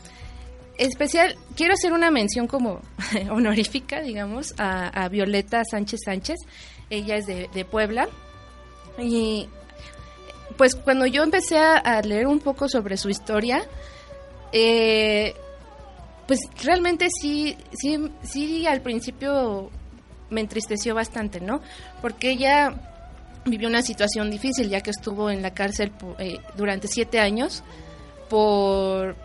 especial, 0.78 1.36
quiero 1.56 1.74
hacer 1.74 1.94
una 1.94 2.10
mención 2.10 2.48
como 2.48 2.82
honorífica, 3.30 4.02
digamos, 4.02 4.54
a, 4.58 5.08
Violeta 5.10 5.64
Sánchez 5.64 6.02
Sánchez. 6.06 6.40
Ella 6.90 7.16
es 7.18 7.26
de, 7.28 7.66
Puebla. 7.70 8.10
Y 8.98 9.48
pues 10.58 10.76
cuando 10.76 11.06
yo 11.06 11.24
empecé 11.24 11.58
a, 11.58 12.02
leer 12.02 12.28
un 12.28 12.40
poco 12.40 12.68
sobre 12.68 12.98
su 12.98 13.10
historia, 13.10 13.64
eh, 14.52 15.36
pues 16.28 16.40
realmente 16.64 17.08
sí, 17.10 17.56
sí, 17.74 18.12
sí 18.24 18.66
al 18.66 18.82
principio 18.82 19.70
me 20.30 20.42
entristeció 20.42 20.96
bastante, 20.96 21.42
¿no? 21.42 21.62
Porque 22.02 22.32
ella 22.32 22.91
vivió 23.46 23.68
una 23.68 23.82
situación 23.82 24.30
difícil 24.30 24.70
ya 24.70 24.82
que 24.82 24.92
estuvo 24.92 25.30
en 25.30 25.42
la 25.42 25.54
cárcel 25.54 25.92
eh, 26.20 26.38
durante 26.56 26.88
siete 26.88 27.20
años 27.20 27.64
por 28.30 29.16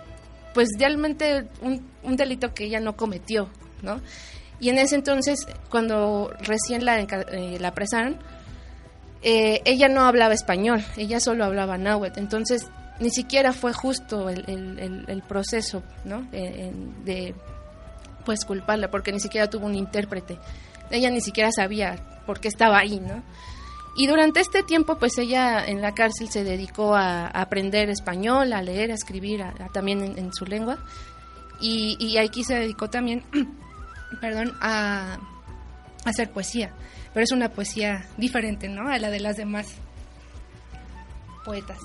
pues 0.54 0.68
realmente 0.78 1.46
un, 1.60 2.16
delito 2.16 2.54
que 2.54 2.64
ella 2.64 2.80
no 2.80 2.96
cometió, 2.96 3.50
¿no? 3.82 4.00
Y 4.58 4.70
en 4.70 4.78
ese 4.78 4.94
entonces, 4.94 5.46
cuando 5.68 6.32
recién 6.40 6.82
la, 6.86 6.98
eh, 7.00 7.58
la 7.60 7.68
apresaron, 7.68 8.16
eh, 9.22 9.60
ella 9.66 9.88
no 9.88 10.06
hablaba 10.06 10.32
español, 10.32 10.82
ella 10.96 11.20
solo 11.20 11.44
hablaba 11.44 11.76
náhuatl, 11.76 12.18
entonces 12.18 12.66
ni 13.00 13.10
siquiera 13.10 13.52
fue 13.52 13.72
justo 13.72 14.30
el, 14.30 15.22
proceso, 15.28 15.82
¿no? 16.04 16.26
Eh, 16.32 16.72
de, 17.04 17.34
pues, 18.24 18.44
culparla, 18.44 18.90
porque 18.90 19.12
ni 19.12 19.20
siquiera 19.20 19.50
tuvo 19.50 19.66
un 19.66 19.74
intérprete. 19.74 20.38
Ella 20.90 21.10
ni 21.10 21.20
siquiera 21.20 21.50
sabía 21.52 21.96
por 22.24 22.40
qué 22.40 22.48
estaba 22.48 22.78
ahí, 22.78 22.98
¿no? 22.98 23.22
Y 23.98 24.06
durante 24.08 24.40
este 24.40 24.62
tiempo, 24.62 24.98
pues 24.98 25.16
ella 25.16 25.64
en 25.64 25.80
la 25.80 25.94
cárcel 25.94 26.28
se 26.28 26.44
dedicó 26.44 26.94
a, 26.94 27.28
aprender 27.28 27.88
español, 27.88 28.52
a 28.52 28.60
leer, 28.60 28.90
a 28.90 28.94
escribir, 28.94 29.42
también 29.72 30.02
en, 30.18 30.34
su 30.34 30.44
lengua. 30.44 30.78
Y, 31.60 32.18
aquí 32.18 32.44
se 32.44 32.56
dedicó 32.56 32.90
también, 32.90 33.24
perdón, 34.20 34.52
a, 34.60 35.18
hacer 36.04 36.30
poesía. 36.30 36.74
Pero 37.14 37.24
es 37.24 37.32
una 37.32 37.48
poesía 37.48 38.06
diferente, 38.18 38.68
¿no? 38.68 38.86
A 38.86 38.98
la 38.98 39.08
de 39.08 39.20
las 39.20 39.36
demás 39.36 39.66
poetas. 41.46 41.78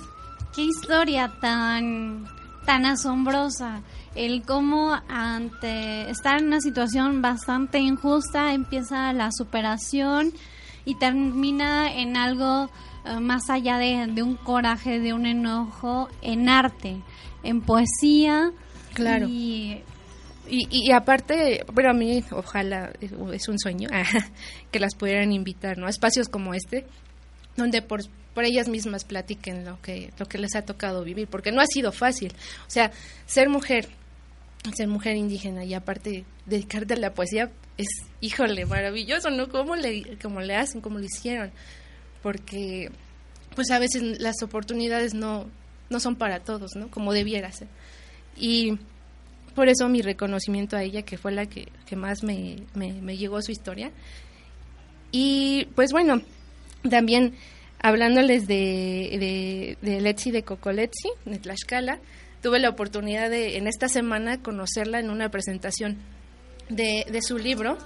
Qué 0.54 0.64
historia 0.64 1.32
tan, 1.40 2.26
tan 2.66 2.86
asombrosa. 2.86 3.84
El 4.16 4.42
cómo 4.42 5.00
ante 5.08 6.10
estar 6.10 6.42
en 6.42 6.48
una 6.48 6.60
situación 6.60 7.22
bastante 7.22 7.80
injusta 7.80 8.54
empieza 8.54 9.14
la 9.14 9.30
superación 9.32 10.34
y 10.86 10.96
termina 10.96 11.94
en 11.94 12.18
algo 12.18 12.70
eh, 13.06 13.20
más 13.20 13.50
allá 13.50 13.78
de, 13.78 14.24
un 14.24 14.36
coraje, 14.36 15.00
de 15.00 15.14
un 15.14 15.26
enojo, 15.26 16.10
en 16.22 16.50
arte, 16.50 16.98
en 17.44 17.62
poesía. 17.62 18.52
Claro. 18.94 19.28
Y, 19.28 19.82
y, 20.48 20.92
aparte, 20.92 21.66
pero 21.74 21.92
a 21.92 21.94
mí 21.94 22.24
ojalá, 22.32 22.92
es 23.00 23.48
un 23.48 23.58
sueño, 23.58 23.90
que 24.72 24.80
las 24.80 24.96
pudieran 24.96 25.32
invitar, 25.32 25.78
¿no? 25.78 25.88
Espacios 25.88 26.28
como 26.28 26.54
este, 26.54 26.86
donde 27.56 27.82
por, 27.82 28.02
por 28.34 28.44
ellas 28.44 28.68
mismas 28.68 29.06
platiquen 29.06 29.66
lo 29.66 29.82
que, 29.82 30.12
lo 30.18 30.26
que 30.26 30.38
les 30.38 30.56
ha 30.56 30.64
tocado 30.64 31.04
vivir, 31.04 31.28
porque 31.28 31.52
no 31.52 31.62
ha 31.62 31.66
sido 31.66 31.92
fácil. 31.92 32.34
O 32.68 32.70
sea, 32.70 32.92
ser 33.26 33.50
mujer, 33.50 33.88
ser 34.76 34.88
mujer 34.88 35.16
indígena 35.16 35.66
y 35.66 35.74
aparte 35.74 36.26
dedicarte 36.46 36.94
a 36.94 36.98
la 36.98 37.14
poesía, 37.14 37.52
es, 37.78 37.88
híjole, 38.20 38.66
maravilloso, 38.66 39.30
¿no? 39.30 39.50
¿Cómo 39.50 39.76
le, 39.76 40.18
cómo 40.22 40.42
le 40.42 40.56
hacen, 40.56 40.82
cómo 40.82 41.00
lo 41.00 41.06
hicieron? 41.06 41.52
Porque, 42.22 42.92
pues 43.56 43.72
a 43.72 43.80
veces 43.80 44.20
las 44.20 44.42
oportunidades 44.44 45.14
no, 45.14 45.50
no 45.90 46.00
son 46.00 46.16
para 46.16 46.42
todos, 46.42 46.76
¿no? 46.76 46.90
Como 46.90 47.14
debiera 47.14 47.52
ser. 47.52 47.68
Y 48.38 48.78
por 49.56 49.68
eso 49.68 49.90
mi 49.90 50.02
reconocimiento 50.02 50.78
a 50.78 50.84
ella, 50.84 51.02
que 51.02 51.18
fue 51.18 51.32
la 51.32 51.48
que, 51.48 51.68
más 51.96 52.24
me, 52.24 52.58
me, 52.74 53.18
llegó 53.18 53.42
su 53.42 53.52
historia. 53.52 53.92
Y 55.12 55.68
pues 55.76 55.92
bueno, 55.92 56.22
también 56.90 57.34
hablándoles 57.82 58.48
de, 58.48 59.76
de, 59.82 59.90
de 59.90 60.02
Letzi 60.02 60.32
de 60.32 60.44
Cocoletzi, 60.44 61.10
de 61.26 61.40
Tlaxcala, 61.40 62.00
tuve 62.42 62.60
la 62.60 62.70
oportunidad 62.70 63.30
de 63.30 63.58
en 63.58 63.68
esta 63.68 63.88
semana 63.88 64.42
conocerla 64.42 65.00
en 65.00 65.10
una 65.10 65.30
presentación 65.30 65.98
de, 66.70 67.20
su 67.22 67.38
libro, 67.38 67.78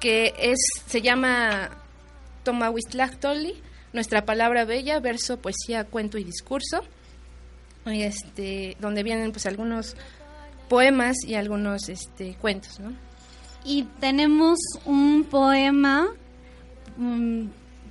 que 0.00 0.34
es 0.38 0.58
se 0.86 1.02
llama 1.02 1.70
Tomahuistlachtoli, 2.44 3.54
Nuestra 3.92 4.24
Palabra 4.24 4.64
Bella, 4.64 5.00
verso, 5.00 5.38
poesía, 5.38 5.84
cuento 5.84 6.18
y 6.18 6.24
discurso, 6.24 6.82
este, 7.86 8.76
donde 8.80 9.02
vienen 9.02 9.32
pues 9.32 9.46
algunos 9.46 9.96
poemas 10.68 11.16
y 11.26 11.34
algunos 11.34 11.88
este, 11.88 12.34
cuentos, 12.34 12.80
¿no? 12.80 12.92
Y 13.64 13.82
tenemos 14.00 14.58
un 14.86 15.24
poema 15.24 16.08
mm, 16.96 17.46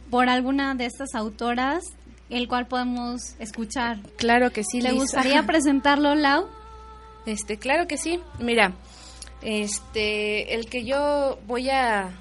por 0.09 0.29
alguna 0.29 0.73
de 0.73 0.85
estas 0.85 1.13
autoras, 1.13 1.83
el 2.29 2.47
cual 2.47 2.67
podemos 2.67 3.35
escuchar. 3.39 3.99
Claro 4.17 4.51
que 4.51 4.63
sí. 4.63 4.81
¿Le 4.81 4.91
gustaría 4.91 5.43
presentarlo, 5.47 6.15
Lau? 6.15 6.47
Este, 7.25 7.57
claro 7.57 7.87
que 7.87 7.97
sí. 7.97 8.19
Mira, 8.39 8.73
este, 9.41 10.53
el 10.55 10.67
que 10.67 10.85
yo 10.85 11.39
voy 11.47 11.69
a... 11.69 12.11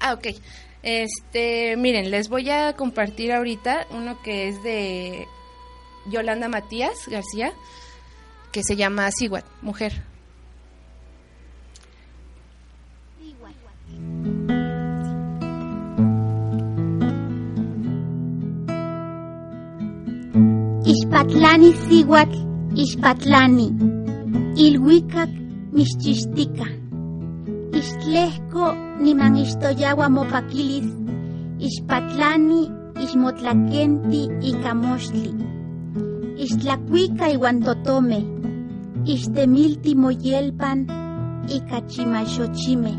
Ah, 0.00 0.14
ok. 0.14 0.28
Este, 0.82 1.76
miren, 1.76 2.10
les 2.10 2.28
voy 2.28 2.50
a 2.50 2.74
compartir 2.74 3.32
ahorita 3.32 3.86
uno 3.90 4.20
que 4.22 4.48
es 4.48 4.62
de 4.64 5.26
Yolanda 6.06 6.48
Matías 6.48 7.06
García, 7.06 7.52
que 8.50 8.62
se 8.64 8.74
llama 8.74 9.10
Siguat, 9.12 9.44
mujer. 9.60 10.11
Ishpatlani 21.22 21.70
Siguat 21.86 22.32
Ixpatlani, 22.82 23.68
ilhuicac 24.58 25.30
mixchixtica, 25.72 26.66
ixtlehco 27.78 28.66
niman 29.04 29.36
ixtoyaua 29.44 30.08
mopaquilis, 30.16 30.88
ixpatlani 31.68 32.60
ixmotlaquenti 33.04 34.22
ika 34.50 34.74
moxtli, 34.74 35.30
ixtlacuica 36.42 37.30
iuan 37.36 37.62
totome, 37.62 38.20
ixtemilti 39.06 39.94
moyelpan 39.94 40.78
ika 41.56 41.78
chimaxochimeh, 41.90 42.98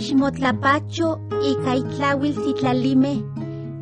ixmotlapacho 0.00 1.08
ika 1.52 1.76
itlauil 1.82 2.34
sitlalimeh, 2.44 3.20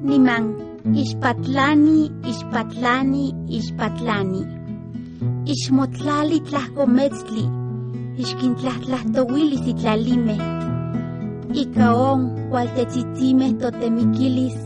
niman 0.02 0.65
ixpatlani, 0.94 2.10
ixpatlani, 2.30 3.26
ixpatlani. 3.58 4.42
ixmotlali 5.46 6.40
tlahcometztli, 6.48 7.44
ixquintlahtlahtowili 8.22 9.58
sitlalimeh, 9.64 10.42
ika 11.62 11.86
on 11.94 12.20
cualtetzitzimeh 12.50 13.52
totemiquilis, 13.62 14.58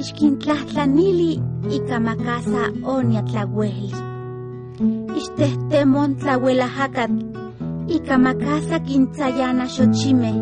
ixquintlahtlanili 0.00 1.32
ika 1.76 2.00
makasa 2.00 2.62
oniatlaueli. 2.94 3.92
Ixtehtemon 5.20 6.16
tlauelajakatl 6.20 7.20
ika 7.96 8.16
makasa 8.18 8.80
kintzayana 8.80 9.66
xochimeh. 9.74 10.38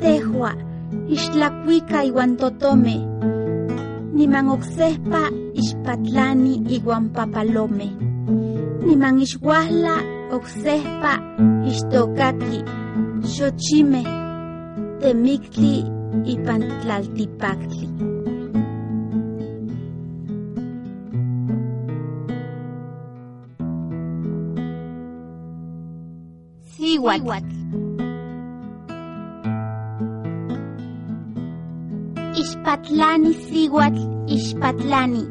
Tehua 0.00 0.52
ixtlakuika 1.08 2.02
iwan 2.02 2.36
totome. 2.36 2.96
Niman 4.18 4.50
oksehpa 4.50 5.30
ixpatlani 5.54 6.54
iwan 6.76 7.04
papalome. 7.14 7.88
Niman 8.86 9.22
ixuahla 9.22 9.94
oksehpa 10.36 11.12
ixtokaki 11.70 12.58
xochimeh 13.34 14.10
temiktli 15.00 15.74
ipan 16.32 16.62
tlaltipaktli. 16.82 17.86
Sihuatl. 26.74 27.57
Ixpatlani 32.68 33.30
sihuatl 33.48 34.02
ixpatlani. 34.28 35.22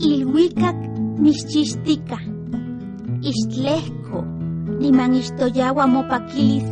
Ilhuicac 0.00 0.78
nixchixtica. 1.20 2.16
Ixtlehco 3.20 4.24
niman 4.80 5.12
ixtoyawa 5.20 5.84
mopaquilis. 5.92 6.64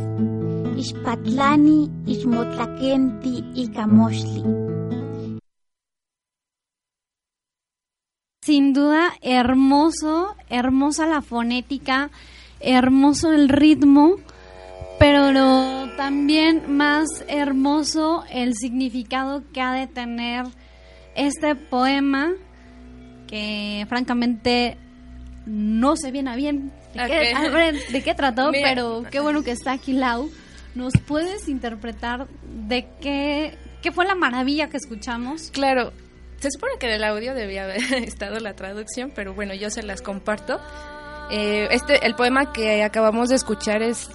Ixpatlani 0.81 1.77
ixmotlakenti 2.09 3.33
ika 3.53 3.85
moxtli. 3.85 4.41
Sin 8.41 8.73
duda, 8.73 9.13
hermoso, 9.21 10.33
hermosa 10.49 11.05
la 11.05 11.21
fonética, 11.21 12.09
hermoso 12.61 13.31
el 13.31 13.47
ritmo, 13.49 14.17
pero 14.99 15.31
lo- 15.31 15.89
también 15.95 16.75
más 16.75 17.07
hermoso 17.27 18.23
el 18.31 18.53
significado 18.55 19.43
que 19.53 19.61
ha 19.61 19.73
de 19.73 19.87
tener 19.87 20.45
este 21.15 21.55
poema, 21.55 22.31
que 23.27 23.85
francamente 23.89 24.77
no 25.45 25.95
sé 25.95 26.11
bien 26.11 26.27
a 26.27 26.35
bien 26.35 26.71
de, 26.93 27.07
qué, 27.07 27.91
de 28.03 28.13
trató, 28.15 28.51
Mira. 28.51 28.69
pero 28.69 29.03
qué 29.09 29.19
bueno 29.19 29.43
que 29.43 29.51
está 29.51 29.71
aquí 29.73 29.93
Lau. 29.93 30.29
¿Nos 30.75 30.93
puedes 31.07 31.47
interpretar 31.49 32.27
de 32.67 32.87
qué, 33.01 33.57
qué 33.81 33.91
fue 33.91 34.05
la 34.05 34.13
maravilla 34.13 34.69
que 34.69 34.77
escuchamos? 34.77 35.49
Claro, 35.51 35.91
se 36.39 36.51
supone 36.51 36.73
que 36.79 36.87
del 36.87 37.03
audio 37.03 37.33
debía 37.33 37.63
haber 37.63 37.81
estado 37.93 38.39
la 38.39 38.53
traducción, 38.55 39.11
pero 39.15 39.33
bueno, 39.33 39.53
yo 39.55 39.69
se 39.71 39.81
las 39.81 40.01
comparto. 40.03 40.59
Eh, 41.31 41.67
este, 41.71 42.05
el 42.05 42.13
poema 42.15 42.53
que 42.53 42.83
acabamos 42.83 43.29
de 43.29 43.35
escuchar 43.35 43.81
es, 43.81 44.09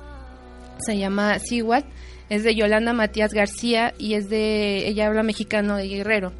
se 0.84 0.98
llama 0.98 1.38
Siwat, 1.38 1.84
es 2.28 2.44
de 2.44 2.54
Yolanda 2.54 2.92
Matías 2.92 3.32
García 3.32 3.94
y 3.98 4.14
es 4.14 4.28
de, 4.28 4.88
ella 4.88 5.06
habla 5.06 5.22
mexicano 5.22 5.76
de 5.76 5.88
Guerrero. 5.88 6.32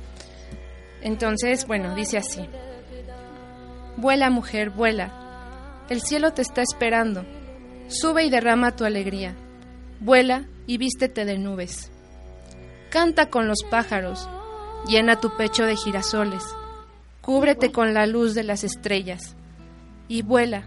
Entonces, 1.03 1.67
bueno, 1.67 1.95
dice 1.95 2.19
así. 2.19 2.43
Vuela 3.97 4.31
mujer, 4.31 4.71
vuela. 4.71 5.85
El 5.89 6.01
cielo 6.01 6.33
te 6.33 6.43
está 6.43 6.63
esperando. 6.63 7.25
Sube 7.89 8.25
y 8.25 8.31
derrama 8.31 8.75
tu 8.75 8.85
alegría. 8.85 9.35
Vuela 10.01 10.47
y 10.67 10.79
vístete 10.79 11.25
de 11.25 11.39
nubes. 11.39 11.91
Canta 12.91 13.29
con 13.31 13.49
los 13.49 13.63
pájaros. 13.71 14.29
Llena 14.89 15.21
tu 15.21 15.37
pecho 15.37 15.65
de 15.65 15.77
girasoles. 15.77 16.43
Cúbrete 17.21 17.71
con 17.71 17.95
la 17.95 18.07
luz 18.07 18.35
de 18.35 18.45
las 18.45 18.65
estrellas. 18.65 19.37
Y 20.09 20.23
vuela, 20.23 20.65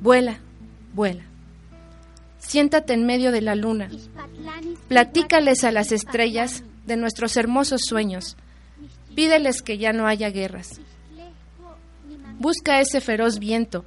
vuela, 0.00 0.38
vuela. 0.94 1.27
Siéntate 2.38 2.92
en 2.94 3.04
medio 3.04 3.32
de 3.32 3.40
la 3.40 3.54
luna. 3.54 3.90
Platícales 4.88 5.64
a 5.64 5.72
las 5.72 5.92
estrellas 5.92 6.62
de 6.86 6.96
nuestros 6.96 7.36
hermosos 7.36 7.82
sueños. 7.84 8.36
Pídeles 9.14 9.62
que 9.62 9.78
ya 9.78 9.92
no 9.92 10.06
haya 10.06 10.30
guerras. 10.30 10.80
Busca 12.38 12.80
ese 12.80 13.00
feroz 13.00 13.38
viento 13.38 13.84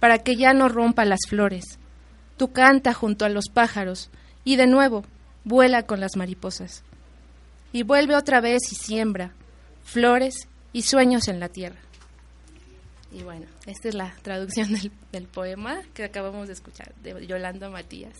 para 0.00 0.18
que 0.18 0.36
ya 0.36 0.54
no 0.54 0.68
rompa 0.68 1.04
las 1.04 1.20
flores. 1.28 1.78
Tú 2.36 2.52
canta 2.52 2.94
junto 2.94 3.24
a 3.24 3.28
los 3.28 3.48
pájaros 3.48 4.10
y 4.44 4.56
de 4.56 4.66
nuevo 4.66 5.04
vuela 5.44 5.84
con 5.84 6.00
las 6.00 6.16
mariposas. 6.16 6.82
Y 7.72 7.82
vuelve 7.84 8.16
otra 8.16 8.40
vez 8.40 8.60
y 8.72 8.74
siembra 8.74 9.32
flores 9.84 10.48
y 10.72 10.82
sueños 10.82 11.28
en 11.28 11.40
la 11.40 11.48
tierra. 11.48 11.78
Y 13.12 13.22
bueno, 13.22 13.46
esta 13.66 13.88
es 13.88 13.94
la 13.94 14.14
traducción 14.22 14.72
del, 14.72 14.90
del 15.12 15.26
poema 15.26 15.82
que 15.94 16.04
acabamos 16.04 16.46
de 16.46 16.54
escuchar 16.54 16.94
de 17.02 17.26
Yolanda 17.26 17.68
Matías. 17.68 18.16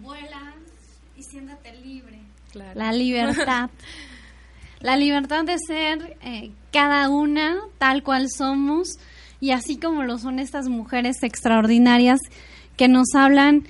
Vuela 0.00 0.54
y 1.16 1.22
siéntate 1.22 1.76
libre. 1.76 2.20
Claro. 2.50 2.78
La 2.78 2.92
libertad. 2.92 3.70
la 4.80 4.96
libertad 4.96 5.44
de 5.44 5.56
ser 5.58 6.16
eh, 6.22 6.50
cada 6.72 7.08
una 7.08 7.60
tal 7.78 8.02
cual 8.02 8.28
somos 8.28 8.88
y 9.40 9.52
así 9.52 9.76
como 9.76 10.02
lo 10.02 10.18
son 10.18 10.38
estas 10.38 10.68
mujeres 10.68 11.22
extraordinarias 11.22 12.20
que 12.76 12.88
nos 12.88 13.14
hablan, 13.14 13.64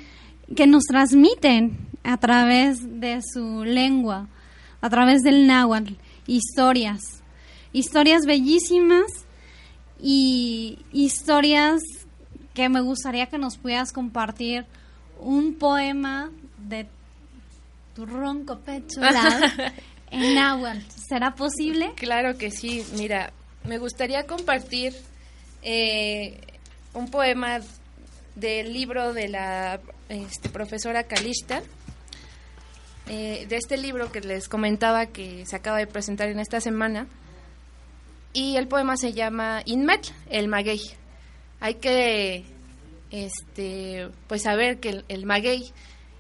que 0.57 0.66
nos 0.66 0.85
transmiten 0.85 1.77
a 2.05 2.16
través 2.16 2.79
de 3.01 3.21
su 3.23 3.64
lengua, 3.64 4.29
a 4.81 4.90
través 4.90 5.23
del 5.23 5.47
náhuatl, 5.47 5.95
historias, 6.27 7.23
historias 7.73 8.27
bellísimas 8.27 9.21
y 10.03 10.79
historias 10.93 11.81
que 12.55 12.69
me 12.69 12.81
gustaría 12.81 13.27
que 13.27 13.38
nos 13.38 13.57
pudieras 13.57 13.93
compartir 13.93 14.67
un 15.21 15.55
poema 15.55 16.31
de 16.59 16.87
tu 17.95 18.05
ronco 18.05 18.59
pecho 18.59 19.01
en 20.11 20.35
náhuatl. 20.35 20.81
¿Será 21.09 21.35
posible? 21.35 21.93
Claro 21.97 22.37
que 22.37 22.51
sí. 22.51 22.85
Mira, 22.97 23.33
me 23.65 23.79
gustaría 23.79 24.27
compartir 24.27 24.93
eh, 25.62 26.41
un 26.95 27.09
poema 27.09 27.61
del 28.35 28.73
libro 28.73 29.12
de 29.12 29.29
la 29.29 29.81
este, 30.09 30.49
profesora 30.49 31.05
Kalishta. 31.05 31.62
eh, 33.09 33.47
de 33.49 33.57
este 33.57 33.77
libro 33.77 34.11
que 34.11 34.21
les 34.21 34.49
comentaba 34.49 35.07
que 35.07 35.45
se 35.47 35.57
acaba 35.57 35.79
de 35.79 35.87
presentar 35.87 36.29
en 36.29 36.41
esta 36.41 36.61
semana. 36.61 37.07
Y 38.33 38.57
el 38.57 38.66
poema 38.68 38.97
se 38.97 39.12
llama 39.12 39.62
Inmet, 39.66 40.12
el 40.31 40.49
maguey. 40.49 40.81
Hay 41.61 41.75
que 41.75 42.45
este, 43.11 44.09
pues 44.27 44.42
saber 44.42 44.81
que 44.81 44.88
el, 44.88 45.05
el 45.09 45.27
maguey 45.27 45.73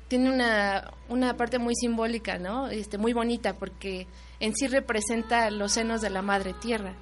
tiene 0.08 0.30
una, 0.30 0.92
una 1.08 1.36
parte 1.36 1.58
muy 1.58 1.74
simbólica, 1.74 2.38
¿no? 2.38 2.68
Este, 2.68 2.98
muy 2.98 3.14
bonita, 3.14 3.54
porque 3.54 4.06
en 4.40 4.54
sí 4.54 4.66
representa 4.66 5.50
los 5.50 5.72
senos 5.72 6.02
de 6.02 6.10
la 6.10 6.20
madre 6.20 6.52
tierra. 6.52 6.94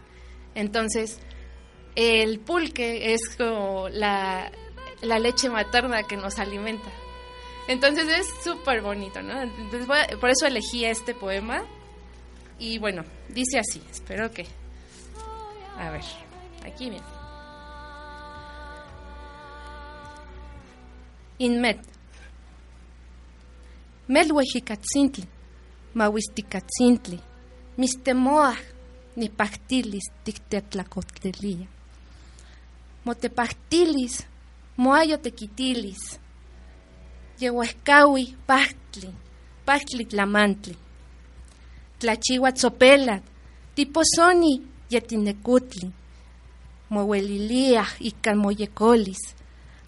Entonces, 0.54 1.18
el 1.96 2.38
pulque 2.38 3.12
es 3.12 3.20
como 3.36 3.88
la, 3.88 4.52
la 5.02 5.18
leche 5.18 5.50
materna 5.50 6.04
que 6.04 6.16
nos 6.16 6.38
alimenta. 6.38 6.88
Entonces 7.66 8.06
es 8.08 8.26
súper 8.44 8.80
bonito, 8.80 9.22
¿no? 9.22 9.42
Entonces 9.42 9.88
a- 9.90 10.16
por 10.18 10.30
eso 10.30 10.46
elegí 10.46 10.84
este 10.84 11.14
poema. 11.14 11.64
Y 12.60 12.78
bueno, 12.78 13.04
dice 13.28 13.58
así, 13.58 13.82
espero 13.90 14.30
que... 14.30 14.46
A 15.80 15.90
ver, 15.90 16.04
aquí 16.66 16.90
bien. 16.90 17.02
Inmet. 21.38 21.80
Melhuejikatzintli, 24.08 25.24
mahuistikatzintli, 25.94 27.18
mistemoah, 27.76 28.58
nipactilis 29.16 30.06
tictetlacotelia. 30.24 31.66
Motepactilis, 33.04 34.26
moayotequitilis, 34.76 36.20
yehuescaui 37.40 38.36
pachtli, 38.46 39.14
pachtli 39.64 40.04
tlamantli. 40.04 40.76
Tlachihuatzopelat, 41.98 43.22
tiposoni 43.74 44.69
yetinecutli, 44.90 45.90
mohueliliah 46.90 47.90
ican 48.00 48.38
moyecolis, 48.38 49.22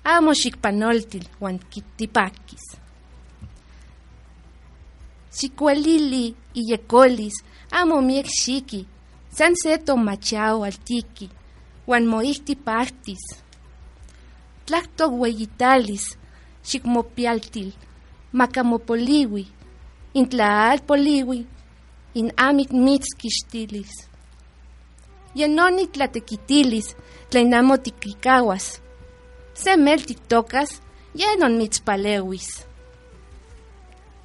amo 0.04 0.32
xicpanoltil 0.40 1.24
huan 1.40 1.58
kitipakis. 1.70 2.64
Xikuelili 5.36 6.34
iyecolis, 6.54 7.34
amo 7.70 8.00
miek 8.00 8.26
xiki, 8.40 8.86
san 9.36 9.54
se 9.62 9.78
tomachao 9.78 10.64
altiki, 10.64 11.30
pahtis. 12.64 13.24
Tlacto 14.66 15.08
hueyitalis, 15.10 16.04
xicmopialtil, 16.68 17.72
macamopoliwi, 18.32 19.46
intlaal 20.14 20.78
poliwi, 20.86 21.46
in 22.14 22.32
amit. 22.36 22.70
Yenoni 25.34 25.86
tlatequitilis, 25.86 26.96
tlainamotiquicahuas. 27.30 28.82
Se 29.54 29.76
mel 29.76 30.04
tocas, 30.28 30.82
yenon 31.14 31.58
mitzpalewis. 31.58 32.66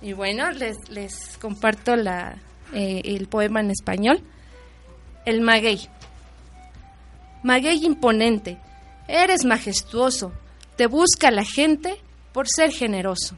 Y 0.02 0.14
bueno, 0.14 0.52
les, 0.52 0.90
les 0.90 1.38
comparto 1.40 1.96
la, 1.96 2.38
eh, 2.74 3.02
el 3.06 3.28
poema 3.28 3.62
en 3.62 3.72
español. 3.72 4.22
El 5.26 5.42
maguey. 5.42 5.90
Maguey 7.44 7.86
imponente, 7.86 8.60
eres 9.08 9.46
majestuoso, 9.46 10.34
te 10.76 10.88
busca 10.88 11.32
la 11.32 11.44
gente 11.44 12.02
por 12.34 12.48
ser 12.48 12.72
generoso. 12.72 13.36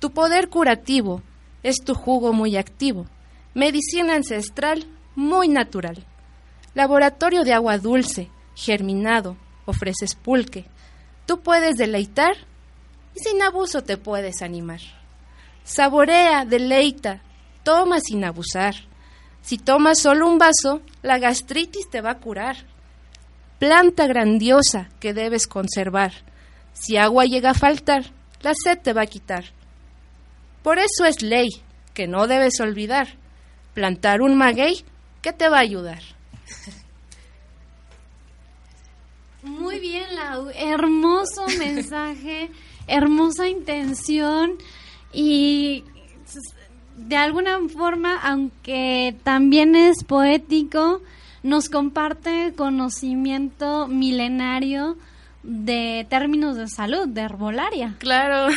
Tu 0.00 0.10
poder 0.10 0.48
curativo 0.48 1.22
es 1.62 1.76
tu 1.84 1.94
jugo 1.94 2.32
muy 2.32 2.56
activo, 2.56 3.06
medicina 3.54 4.14
ancestral 4.14 4.86
muy 5.14 5.48
natural. 5.48 6.04
Laboratorio 6.74 7.44
de 7.44 7.52
agua 7.52 7.78
dulce, 7.78 8.30
germinado, 8.54 9.36
ofreces 9.66 10.14
pulque. 10.14 10.64
Tú 11.26 11.40
puedes 11.40 11.76
deleitar 11.76 12.36
y 13.14 13.20
sin 13.20 13.42
abuso 13.42 13.82
te 13.82 13.96
puedes 13.96 14.42
animar. 14.42 14.80
Saborea, 15.64 16.44
deleita, 16.44 17.20
toma 17.62 18.00
sin 18.00 18.24
abusar. 18.24 18.74
Si 19.42 19.58
tomas 19.58 20.00
solo 20.00 20.26
un 20.28 20.38
vaso, 20.38 20.80
la 21.02 21.18
gastritis 21.18 21.90
te 21.90 22.00
va 22.00 22.12
a 22.12 22.18
curar. 22.18 22.56
Planta 23.58 24.06
grandiosa 24.06 24.88
que 24.98 25.14
debes 25.14 25.46
conservar. 25.46 26.12
Si 26.72 26.96
agua 26.96 27.26
llega 27.26 27.50
a 27.50 27.54
faltar, 27.54 28.04
la 28.40 28.54
sed 28.54 28.78
te 28.78 28.92
va 28.92 29.02
a 29.02 29.06
quitar. 29.06 29.44
Por 30.62 30.78
eso 30.78 31.04
es 31.04 31.22
ley 31.22 31.48
que 31.92 32.06
no 32.06 32.26
debes 32.26 32.60
olvidar. 32.60 33.08
Plantar 33.74 34.22
un 34.22 34.36
maguey 34.36 34.84
que 35.20 35.32
te 35.32 35.48
va 35.48 35.58
a 35.58 35.60
ayudar. 35.60 36.02
Muy 39.42 39.80
bien. 39.80 40.06
Hermoso 40.54 41.46
mensaje, 41.58 42.50
hermosa 42.86 43.48
intención 43.48 44.52
y 45.12 45.82
de 46.96 47.16
alguna 47.16 47.58
forma, 47.68 48.20
aunque 48.22 49.16
también 49.24 49.74
es 49.74 50.04
poético, 50.04 51.02
nos 51.42 51.68
comparte 51.68 52.52
conocimiento 52.56 53.88
milenario 53.88 54.96
de 55.42 56.06
términos 56.08 56.56
de 56.56 56.68
salud, 56.68 57.08
de 57.08 57.22
herbolaria. 57.22 57.96
Claro, 57.98 58.52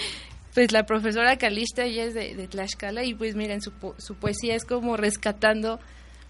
pues 0.54 0.72
la 0.72 0.84
profesora 0.84 1.36
Calista 1.36 1.84
ella 1.84 2.04
es 2.04 2.14
de, 2.14 2.48
Tlaxcala 2.48 3.04
y 3.04 3.14
pues 3.14 3.36
miren, 3.36 3.60
su, 3.62 3.72
poesía 4.14 4.54
es 4.54 4.64
como 4.64 4.96
rescatando 4.96 5.80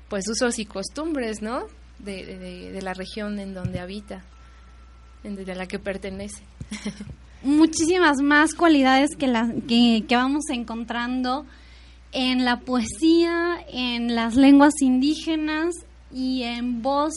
pues 0.09 0.29
usos 0.29 0.59
y 0.59 0.67
costumbres, 0.67 1.43
¿no? 1.43 1.67
De, 1.99 2.25
de 2.73 2.83
la 2.83 2.95
región 2.95 3.39
en 3.39 3.55
donde 3.55 3.81
habita, 3.81 4.25
de 5.23 5.55
la 5.55 5.67
que 5.67 5.79
pertenece. 5.79 6.43
muchísimas 7.47 8.19
más 8.23 8.55
cualidades 8.55 9.11
que, 9.17 9.27
la, 9.27 9.53
que, 9.67 10.05
vamos 10.11 10.45
encontrando 10.51 11.47
en 12.13 12.45
la 12.45 12.61
poesía, 12.61 13.59
en 13.69 14.15
las 14.15 14.37
lenguas 14.37 14.75
indígenas 14.81 15.75
y 16.13 16.43
en 16.43 16.83
voz 16.83 17.15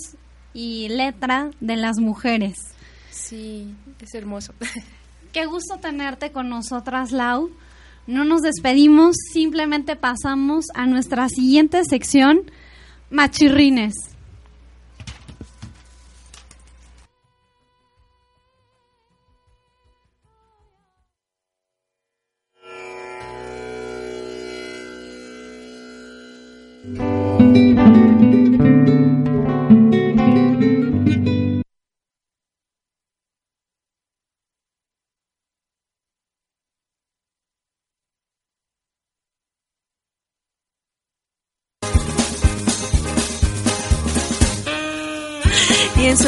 y 0.53 0.89
letra 0.89 1.51
de 1.59 1.75
las 1.75 1.97
mujeres. 1.99 2.57
Sí, 3.11 3.73
es 3.99 4.13
hermoso. 4.13 4.53
Qué 5.33 5.45
gusto 5.45 5.77
tenerte 5.77 6.31
con 6.31 6.49
nosotras, 6.49 7.11
Lau. 7.11 7.51
No 8.07 8.23
nos 8.23 8.41
despedimos, 8.41 9.15
simplemente 9.33 9.95
pasamos 9.95 10.65
a 10.73 10.87
nuestra 10.87 11.29
siguiente 11.29 11.83
sección, 11.87 12.41
Machirrines. 13.11 13.95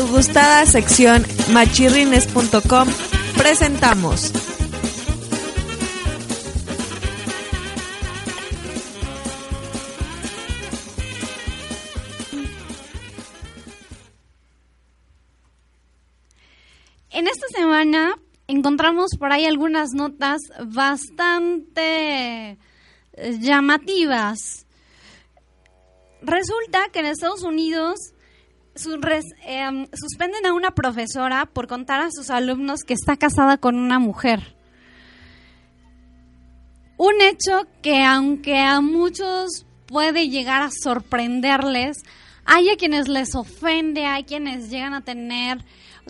Su 0.01 0.07
gustada 0.07 0.65
sección 0.65 1.23
machirrines.com 1.53 2.87
presentamos 3.37 4.31
En 17.11 17.27
esta 17.27 17.47
semana 17.55 18.17
encontramos 18.47 19.11
por 19.19 19.31
ahí 19.31 19.45
algunas 19.45 19.91
notas 19.93 20.41
bastante 20.65 22.57
eh, 23.13 23.37
llamativas. 23.39 24.65
Resulta 26.23 26.89
que 26.91 27.01
en 27.01 27.05
Estados 27.07 27.43
Unidos 27.43 28.13
em, 28.75 29.87
suspenden 29.93 30.45
a 30.45 30.53
una 30.53 30.71
profesora 30.71 31.45
por 31.45 31.67
contar 31.67 32.01
a 32.01 32.11
sus 32.11 32.29
alumnos 32.29 32.81
que 32.83 32.93
está 32.93 33.17
casada 33.17 33.57
con 33.57 33.75
una 33.75 33.99
mujer. 33.99 34.55
Un 36.97 37.19
hecho 37.21 37.67
que 37.81 38.03
aunque 38.03 38.59
a 38.59 38.79
muchos 38.81 39.65
puede 39.87 40.29
llegar 40.29 40.61
a 40.61 40.69
sorprenderles, 40.71 41.97
hay 42.45 42.69
a 42.69 42.77
quienes 42.77 43.07
les 43.07 43.35
ofende, 43.35 44.05
hay 44.05 44.23
quienes 44.23 44.69
llegan 44.69 44.93
a 44.93 45.01
tener 45.01 45.63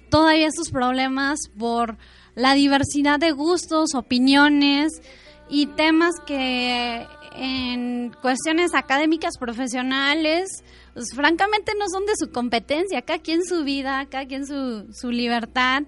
todavía 0.10 0.50
sus 0.52 0.70
problemas 0.70 1.40
por 1.58 1.98
la 2.36 2.54
diversidad 2.54 3.20
de 3.20 3.32
gustos, 3.32 3.96
opiniones 3.96 5.02
y 5.50 5.66
temas 5.68 6.14
que 6.26 7.06
en 7.36 8.12
cuestiones 8.22 8.74
académicas, 8.74 9.38
profesionales, 9.38 10.64
pues, 10.94 11.14
francamente 11.16 11.74
no 11.78 11.86
son 11.90 12.06
de 12.06 12.14
su 12.18 12.32
competencia, 12.32 13.02
cada 13.02 13.20
quien 13.20 13.44
su 13.44 13.64
vida, 13.64 14.06
cada 14.10 14.26
quien 14.26 14.46
su, 14.46 14.88
su 14.94 15.12
libertad, 15.12 15.84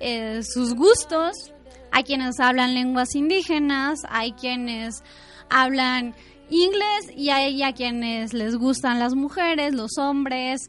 eh, 0.00 0.40
sus 0.42 0.74
gustos. 0.74 1.52
Hay 1.90 2.04
quienes 2.04 2.40
hablan 2.40 2.74
lenguas 2.74 3.14
indígenas, 3.14 4.00
hay 4.08 4.32
quienes 4.32 5.02
hablan 5.50 6.14
inglés 6.48 7.10
y 7.16 7.30
hay 7.30 7.62
a 7.62 7.72
quienes 7.72 8.32
les 8.32 8.56
gustan 8.56 8.98
las 8.98 9.14
mujeres, 9.14 9.74
los 9.74 9.98
hombres, 9.98 10.60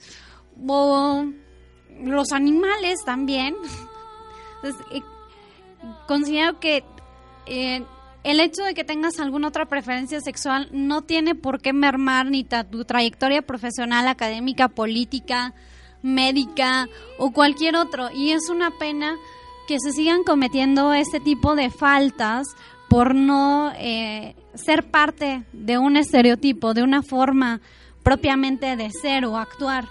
o 0.68 1.26
los 2.02 2.32
animales 2.32 3.00
también. 3.06 3.56
Eh, 4.94 5.02
considero 6.08 6.58
que 6.62 6.86
eh, 7.48 7.84
el 8.24 8.40
hecho 8.40 8.64
de 8.64 8.74
que 8.74 8.84
tengas 8.84 9.20
alguna 9.20 9.50
otra 9.50 9.66
preferencia 9.66 10.22
sexual 10.22 10.70
no 10.72 11.02
tiene 11.02 11.36
por 11.36 11.62
qué 11.62 11.74
mermar 11.74 12.28
ni 12.28 12.44
tu 12.44 12.86
trayectoria 12.86 13.42
profesional, 13.42 14.08
académica, 14.08 14.70
política, 14.70 15.54
médica 16.02 16.88
o 17.18 17.32
cualquier 17.32 17.76
otro. 17.76 18.10
Y 18.12 18.32
es 18.32 18.50
una 18.50 18.72
pena 18.72 19.16
que 19.68 19.78
se 19.80 19.92
sigan 19.92 20.24
cometiendo 20.24 20.94
este 20.94 21.20
tipo 21.20 21.56
de 21.56 21.70
faltas 21.70 22.48
por 22.90 23.16
no 23.16 23.72
eh, 23.78 24.36
ser 24.54 24.90
parte 24.90 25.44
de 25.52 25.78
un 25.78 25.98
estereotipo, 25.98 26.74
de 26.74 26.84
una 26.84 27.02
forma 27.02 27.60
propiamente 28.04 28.76
de 28.76 28.92
ser 28.92 29.26
o 29.26 29.38
actuar. 29.38 29.88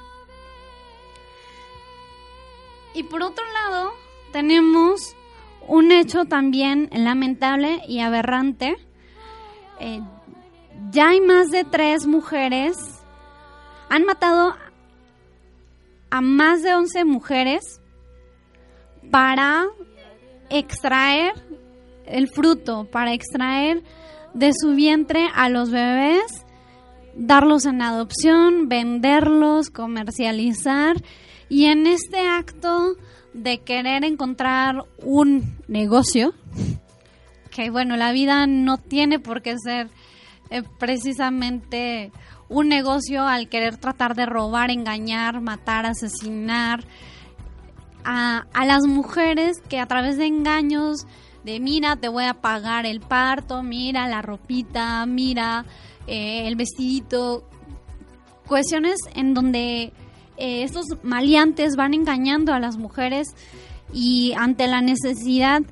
Y 2.95 3.03
por 3.05 3.23
otro 3.23 3.45
lado, 3.53 3.93
tenemos 4.33 5.17
un 5.69 5.93
hecho 5.93 6.25
también 6.25 6.89
lamentable 6.93 7.81
y 7.89 8.01
aberrante. 8.01 8.77
Eh, 9.81 10.01
ya 10.91 11.11
hay 11.11 11.21
más 11.21 11.51
de 11.51 11.65
tres 11.65 12.07
mujeres, 12.07 12.77
han 13.89 14.05
matado 14.05 14.55
a 16.11 16.21
más 16.21 16.63
de 16.63 16.75
11 16.75 17.05
mujeres 17.05 17.81
para 19.11 19.67
extraer 20.51 21.33
el 22.07 22.29
fruto, 22.29 22.85
para 22.91 23.13
extraer 23.15 23.83
de 24.35 24.53
su 24.53 24.75
vientre 24.75 25.29
a 25.35 25.49
los 25.49 25.71
bebés, 25.71 26.45
darlos 27.15 27.65
en 27.67 27.83
adopción, 27.83 28.69
venderlos, 28.69 29.71
comercializar 29.71 30.97
y 31.49 31.67
en 31.67 31.87
este 31.87 32.27
acto 32.27 32.97
de 33.33 33.59
querer 33.59 34.05
encontrar 34.05 34.85
un 35.03 35.57
negocio, 35.69 36.35
que 37.51 37.71
bueno, 37.71 37.97
la 37.97 38.13
vida 38.13 38.47
no 38.47 38.79
tiene 38.79 39.19
por 39.19 39.43
qué 39.43 39.57
ser 39.59 39.89
eh, 40.51 40.63
precisamente 40.79 42.13
un 42.49 42.69
negocio 42.69 43.27
al 43.27 43.49
querer 43.49 43.77
tratar 43.79 44.15
de 44.15 44.27
robar, 44.27 44.71
engañar, 44.71 45.41
matar, 45.41 45.87
asesinar 45.87 46.85
a, 48.05 48.47
a 48.53 48.67
las 48.67 48.87
mujeres 48.87 49.61
que 49.69 49.79
a 49.79 49.87
través 49.87 50.19
de 50.19 50.27
engaños 50.27 51.07
de 51.45 51.59
mira, 51.59 51.97
te 51.97 52.09
voy 52.09 52.25
a 52.25 52.35
pagar 52.35 52.87
el 52.87 53.01
parto, 53.01 53.63
mira 53.63 54.09
la 54.09 54.23
ropita, 54.23 55.05
mira 55.07 55.65
eh, 56.07 56.47
el 56.47 56.57
vestidito, 56.57 57.49
cuestiones 58.47 58.97
en 59.15 59.35
donde 59.35 59.93
eh, 60.43 60.65
estos 60.65 60.87
maleantes 61.05 61.77
van 61.77 61.95
engañando 61.95 62.53
a 62.53 62.59
las 62.59 62.77
mujeres 62.77 63.29
y 63.93 64.33
ante 64.37 64.67
la 64.67 64.81
necesidad, 64.81 65.63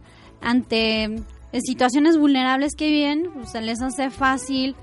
ante 0.41 1.05
eh, 1.07 1.61
situaciones 1.61 2.17
vulnerables 2.17 2.77
que 2.77 2.89
viven, 2.89 3.31
pues, 3.35 3.51
se 3.51 3.63
les 3.63 3.83
hace 3.83 4.11
fácil 4.11 4.77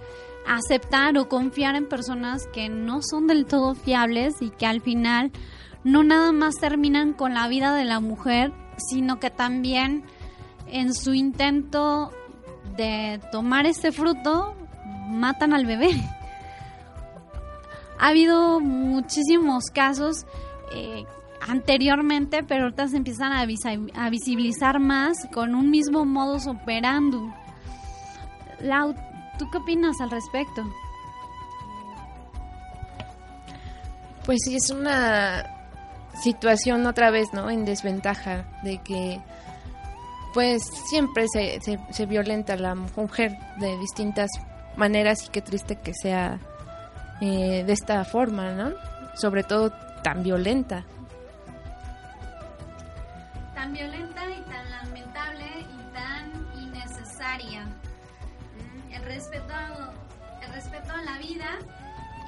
aceptar 0.45 1.17
o 1.17 1.29
confiar 1.29 1.75
en 1.75 1.87
personas 1.87 2.47
que 2.47 2.67
no 2.67 3.01
son 3.01 3.27
del 3.27 3.45
todo 3.45 3.75
fiables 3.75 4.33
y 4.41 4.49
que 4.49 4.65
al 4.65 4.81
final 4.81 5.31
no 5.85 6.03
nada 6.03 6.33
más 6.33 6.55
terminan 6.55 7.13
con 7.13 7.33
la 7.33 7.47
vida 7.47 7.73
de 7.73 7.85
la 7.85 8.01
mujer, 8.01 8.51
sino 8.89 9.21
que 9.21 9.29
también 9.29 10.03
en 10.69 10.93
su 10.93 11.13
intento 11.13 12.11
de 12.75 13.21
tomar 13.31 13.65
este 13.65 13.93
fruto 13.93 14.53
matan 15.07 15.53
al 15.53 15.65
bebé. 15.65 15.91
Ha 17.99 18.09
habido 18.09 18.59
muchísimos 18.59 19.65
casos 19.73 20.25
eh, 20.71 21.05
anteriormente, 21.41 22.43
pero 22.43 22.63
ahorita 22.63 22.87
se 22.87 22.97
empiezan 22.97 23.31
a, 23.33 23.45
visibilizar 24.09 24.79
más 24.79 25.17
con 25.33 25.55
un 25.55 25.69
mismo 25.69 26.05
modus 26.05 26.47
operandi. 26.47 27.19
Lau, 28.59 28.93
¿tú 29.37 29.49
qué 29.49 29.57
opinas 29.57 29.99
al 30.01 30.11
respecto? 30.11 30.63
Pues 34.25 34.39
sí, 34.43 34.55
es 34.55 34.69
una 34.69 35.45
situación 36.21 36.85
otra 36.85 37.11
vez, 37.11 37.27
¿no? 37.33 37.49
En 37.49 37.65
desventaja 37.65 38.45
de 38.63 38.79
que 38.79 39.21
pues 40.33 40.63
siempre 40.89 41.27
se, 41.29 41.59
se, 41.61 42.05
violenta 42.05 42.53
a 42.53 42.57
la 42.57 42.75
mujer 42.75 43.37
de 43.59 43.77
distintas 43.77 44.29
maneras 44.75 45.25
y 45.25 45.29
qué 45.29 45.41
triste 45.41 45.77
que 45.77 45.93
sea 45.93 46.39
eh, 47.21 47.63
de 47.65 47.73
esta 47.73 48.03
forma, 48.05 48.51
¿no? 48.51 48.71
Sobre 49.15 49.43
todo 49.43 49.71
tan 50.03 50.23
violenta. 50.23 50.85
Tan 53.55 53.73
violenta 53.73 54.21
y 54.29 54.41
tan 54.43 54.69
lamentable 54.69 55.45
y 55.61 55.93
tan 55.93 56.63
innecesaria. 56.63 57.65
Mm, 57.65 58.93
el 58.93 59.03
respeto, 59.03 59.53
el 60.43 60.53
respeto 60.53 60.91
a 60.93 61.01
la 61.01 61.17
vida 61.17 61.57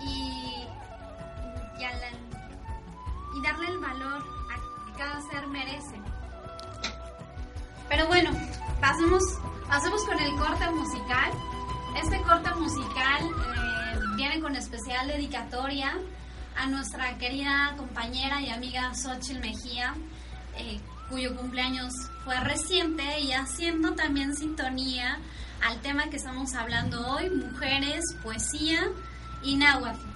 y, 0.01 0.67
darle 3.43 3.67
el 3.67 3.79
valor 3.79 4.21
a 4.51 4.55
que 4.85 4.97
cada 4.97 5.21
ser 5.21 5.47
merece. 5.47 5.95
Pero 7.87 8.07
bueno, 8.07 8.31
pasemos, 8.81 9.23
pasemos 9.67 10.03
con 10.05 10.19
el 10.19 10.35
corte 10.35 10.69
musical. 10.71 11.31
Este 11.95 12.21
corte 12.21 12.53
musical 12.55 13.23
eh, 13.23 13.68
viene 14.20 14.41
con 14.41 14.57
especial 14.57 15.07
dedicatoria 15.07 15.97
a 16.57 16.67
nuestra 16.67 17.17
querida 17.17 17.74
compañera 17.78 18.41
y 18.41 18.49
amiga 18.49 18.93
Xochitl 18.93 19.39
Mejía, 19.39 19.95
eh, 20.57 20.82
cuyo 21.09 21.38
cumpleaños 21.38 21.93
fue 22.26 22.38
reciente 22.41 23.22
y 23.22 23.32
haciendo 23.32 23.93
también 23.93 24.36
sintonía 24.36 25.20
al 25.65 25.80
tema 25.80 26.09
que 26.09 26.17
estamos 26.17 26.53
hablando 26.53 26.99
hoy, 27.07 27.30
mujeres, 27.30 28.03
poesía 28.22 28.89
y 29.41 29.55
náhuatl. 29.55 30.09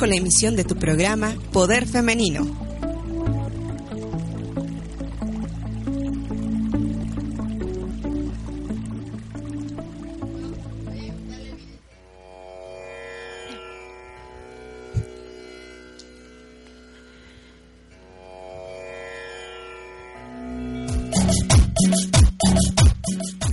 Con 0.00 0.08
la 0.08 0.16
emisión 0.16 0.56
de 0.56 0.64
tu 0.64 0.76
programa 0.76 1.34
Poder 1.52 1.86
Femenino. 1.86 2.46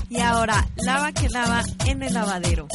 Y 0.09 0.19
ahora, 0.21 0.65
lava 0.77 1.11
que 1.11 1.27
lava 1.27 1.61
en 1.85 2.03
el 2.03 2.13
lavadero. 2.13 2.66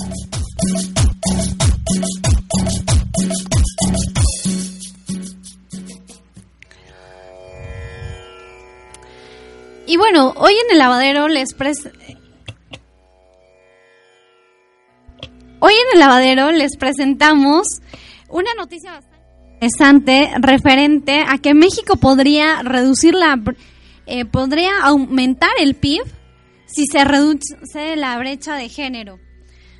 Bueno, 10.12 10.34
hoy 10.36 10.52
en 10.52 10.72
el 10.72 10.78
lavadero 10.78 11.26
les 11.26 11.54
pres 11.54 11.88
Hoy 15.58 15.72
en 15.72 15.94
el 15.94 16.00
lavadero 16.00 16.52
les 16.52 16.76
presentamos 16.76 17.66
una 18.28 18.52
noticia 18.54 18.92
bastante 18.92 19.22
interesante 19.54 20.30
referente 20.38 21.24
a 21.26 21.38
que 21.38 21.54
México 21.54 21.96
podría 21.96 22.62
reducir 22.62 23.14
la 23.14 23.40
eh, 24.04 24.26
podría 24.26 24.82
aumentar 24.82 25.52
el 25.58 25.76
PIB 25.76 26.02
si 26.66 26.84
se 26.86 27.04
reduce 27.04 27.96
la 27.96 28.18
brecha 28.18 28.56
de 28.56 28.68
género. 28.68 29.18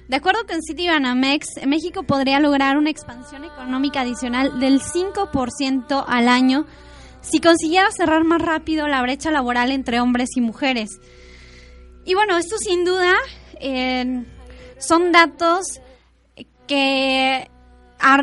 De 0.09 0.16
acuerdo 0.16 0.47
con 0.47 0.62
Citibanamex, 0.66 1.47
México 1.66 2.05
podría 2.05 2.41
lograr 2.41 2.78
una 2.78 2.89
expansión 2.89 3.45
económica 3.45 4.01
adicional 4.01 4.61
del 4.61 4.80
5% 4.80 6.05
al 6.07 6.28
año 6.28 6.64
si 7.23 7.41
consiguiera 7.41 7.91
cerrar 7.91 8.25
más 8.25 8.43
rápido 8.43 8.89
la 8.89 9.03
brecha 9.03 9.31
laboral 9.31 9.70
entre 9.70 10.01
hombres 10.01 10.31
y 10.37 10.41
mujeres. 10.41 10.91
Y 12.05 12.14
bueno, 12.14 12.37
esto 12.37 12.57
sin 12.59 12.85
duda 12.85 13.14
eh, 13.61 14.25
son 14.79 15.12
datos 15.12 15.81
que 16.66 17.49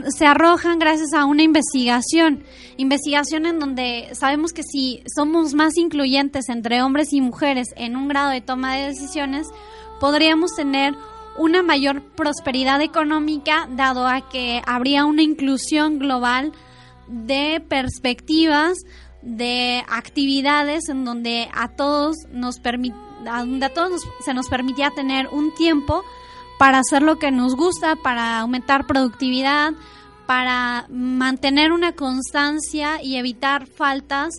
se 0.09 0.25
arrojan 0.25 0.77
gracias 0.77 1.13
a 1.13 1.25
una 1.25 1.43
investigación, 1.43 2.43
investigación 2.77 3.45
en 3.45 3.59
donde 3.59 4.09
sabemos 4.13 4.51
que 4.51 4.63
si 4.63 5.03
somos 5.15 5.53
más 5.53 5.77
incluyentes 5.77 6.49
entre 6.49 6.81
hombres 6.81 7.13
y 7.13 7.21
mujeres 7.21 7.67
en 7.77 7.95
un 7.95 8.09
grado 8.09 8.29
de 8.29 8.41
toma 8.41 8.75
de 8.75 8.87
decisiones, 8.87 9.47
podríamos 10.01 10.51
tener 10.55 10.95
una 11.37 11.63
mayor 11.63 12.01
prosperidad 12.01 12.81
económica 12.81 13.69
dado 13.71 14.05
a 14.05 14.27
que 14.29 14.61
habría 14.65 15.05
una 15.05 15.21
inclusión 15.21 15.97
global 15.97 16.51
de 17.09 17.61
perspectivas, 17.67 18.77
de 19.21 19.83
actividades 19.89 20.87
en 20.89 21.03
donde 21.03 21.49
a 21.53 21.69
todos 21.69 22.15
nos 22.31 22.59
a 22.59 23.69
todos 23.69 24.01
se 24.23 24.33
nos 24.33 24.47
permitía 24.47 24.91
tener 24.91 25.27
un 25.27 25.53
tiempo 25.55 26.03
para 26.57 26.79
hacer 26.79 27.01
lo 27.01 27.19
que 27.19 27.31
nos 27.31 27.55
gusta, 27.55 27.95
para 27.95 28.39
aumentar 28.39 28.85
productividad, 28.85 29.73
para 30.25 30.85
mantener 30.89 31.71
una 31.71 31.93
constancia 31.93 33.01
y 33.01 33.15
evitar 33.15 33.65
faltas, 33.65 34.35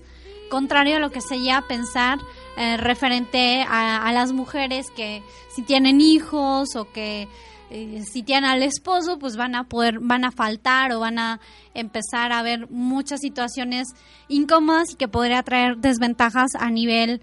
contrario 0.51 0.97
a 0.97 1.01
lo 1.01 1.11
que 1.11 1.21
se 1.21 1.39
llega 1.39 1.59
a 1.59 1.67
pensar 1.67 2.19
eh, 2.57 2.77
referente 2.77 3.65
a, 3.67 4.13
las 4.13 4.33
mujeres 4.33 4.91
que 4.91 5.23
si 5.49 5.63
tienen 5.63 6.01
hijos 6.01 6.77
o 6.77 6.93
que 6.93 7.27
eh, 7.71 8.03
si 8.05 8.23
tienen 8.23 8.51
al 8.51 8.63
esposo, 8.63 9.19
pues 9.19 9.37
van 9.37 9.55
a 9.55 9.65
poder, 9.65 10.01
van 10.01 10.25
a 10.25 10.33
faltar 10.33 10.93
o 10.93 11.01
van 11.01 11.19
a 11.19 11.41
empezar 11.75 12.33
a 12.33 12.43
ver 12.43 12.69
muchas 12.71 13.21
situaciones 13.21 13.89
incómodas 14.29 14.93
y 14.93 14.97
que 14.97 15.09
podría 15.09 15.43
traer 15.43 15.77
desventajas 15.77 16.51
a 16.59 16.71
nivel 16.71 17.23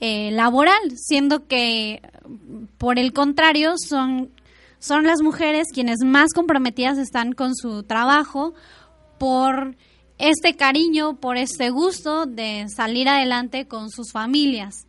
eh, 0.00 0.30
laboral, 0.30 0.96
siendo 0.96 1.46
que 1.48 2.00
por 2.78 2.98
el 2.98 3.12
contrario 3.12 3.74
son 3.76 4.30
son 4.80 5.04
las 5.04 5.22
mujeres 5.22 5.66
quienes 5.72 5.98
más 6.04 6.32
comprometidas 6.32 6.98
están 6.98 7.32
con 7.32 7.56
su 7.56 7.82
trabajo 7.82 8.54
por 9.18 9.76
este 10.18 10.54
cariño, 10.54 11.16
por 11.16 11.36
este 11.36 11.70
gusto 11.70 12.26
de 12.26 12.66
salir 12.68 13.08
adelante 13.08 13.66
con 13.66 13.90
sus 13.90 14.12
familias. 14.12 14.86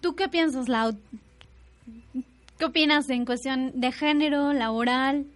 ¿Tú 0.00 0.14
qué 0.14 0.28
piensas, 0.28 0.68
Lau? 0.68 0.96
¿Qué 2.58 2.64
opinas 2.64 3.08
en 3.10 3.24
cuestión 3.24 3.72
de 3.80 3.92
género, 3.92 4.52
laboral? 4.52 5.26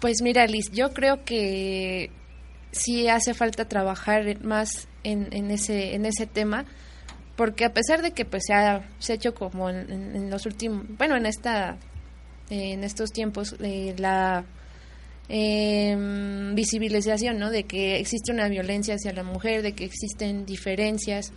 Pues 0.00 0.22
mira, 0.22 0.46
Liz, 0.46 0.70
yo 0.72 0.92
creo 0.92 1.24
que 1.24 2.10
sí 2.70 3.08
hace 3.08 3.34
falta 3.34 3.66
trabajar 3.66 4.42
más 4.42 4.86
en, 5.02 5.50
ese, 5.50 5.94
en 5.94 6.04
ese 6.04 6.26
tema 6.26 6.66
porque 7.38 7.64
a 7.64 7.72
pesar 7.72 8.02
de 8.02 8.10
que 8.10 8.24
pues 8.24 8.42
se 8.46 8.52
ha, 8.52 8.84
hecho 9.08 9.32
como 9.32 9.70
en, 9.70 10.28
los 10.28 10.44
últimos, 10.44 10.84
bueno, 10.98 11.16
en 11.16 11.24
esta, 11.24 11.78
en 12.50 12.82
estos 12.82 13.12
tiempos, 13.12 13.54
eh, 13.60 13.94
la 13.96 14.44
eh, 15.28 15.96
visibilización, 16.52 17.38
¿no? 17.38 17.50
De 17.50 17.62
que 17.62 18.00
existe 18.00 18.32
una 18.32 18.48
violencia 18.48 18.96
hacia 18.96 19.12
la 19.12 19.22
mujer, 19.22 19.62
de 19.62 19.72
que 19.72 19.84
existen 19.84 20.46
diferencias, 20.46 21.32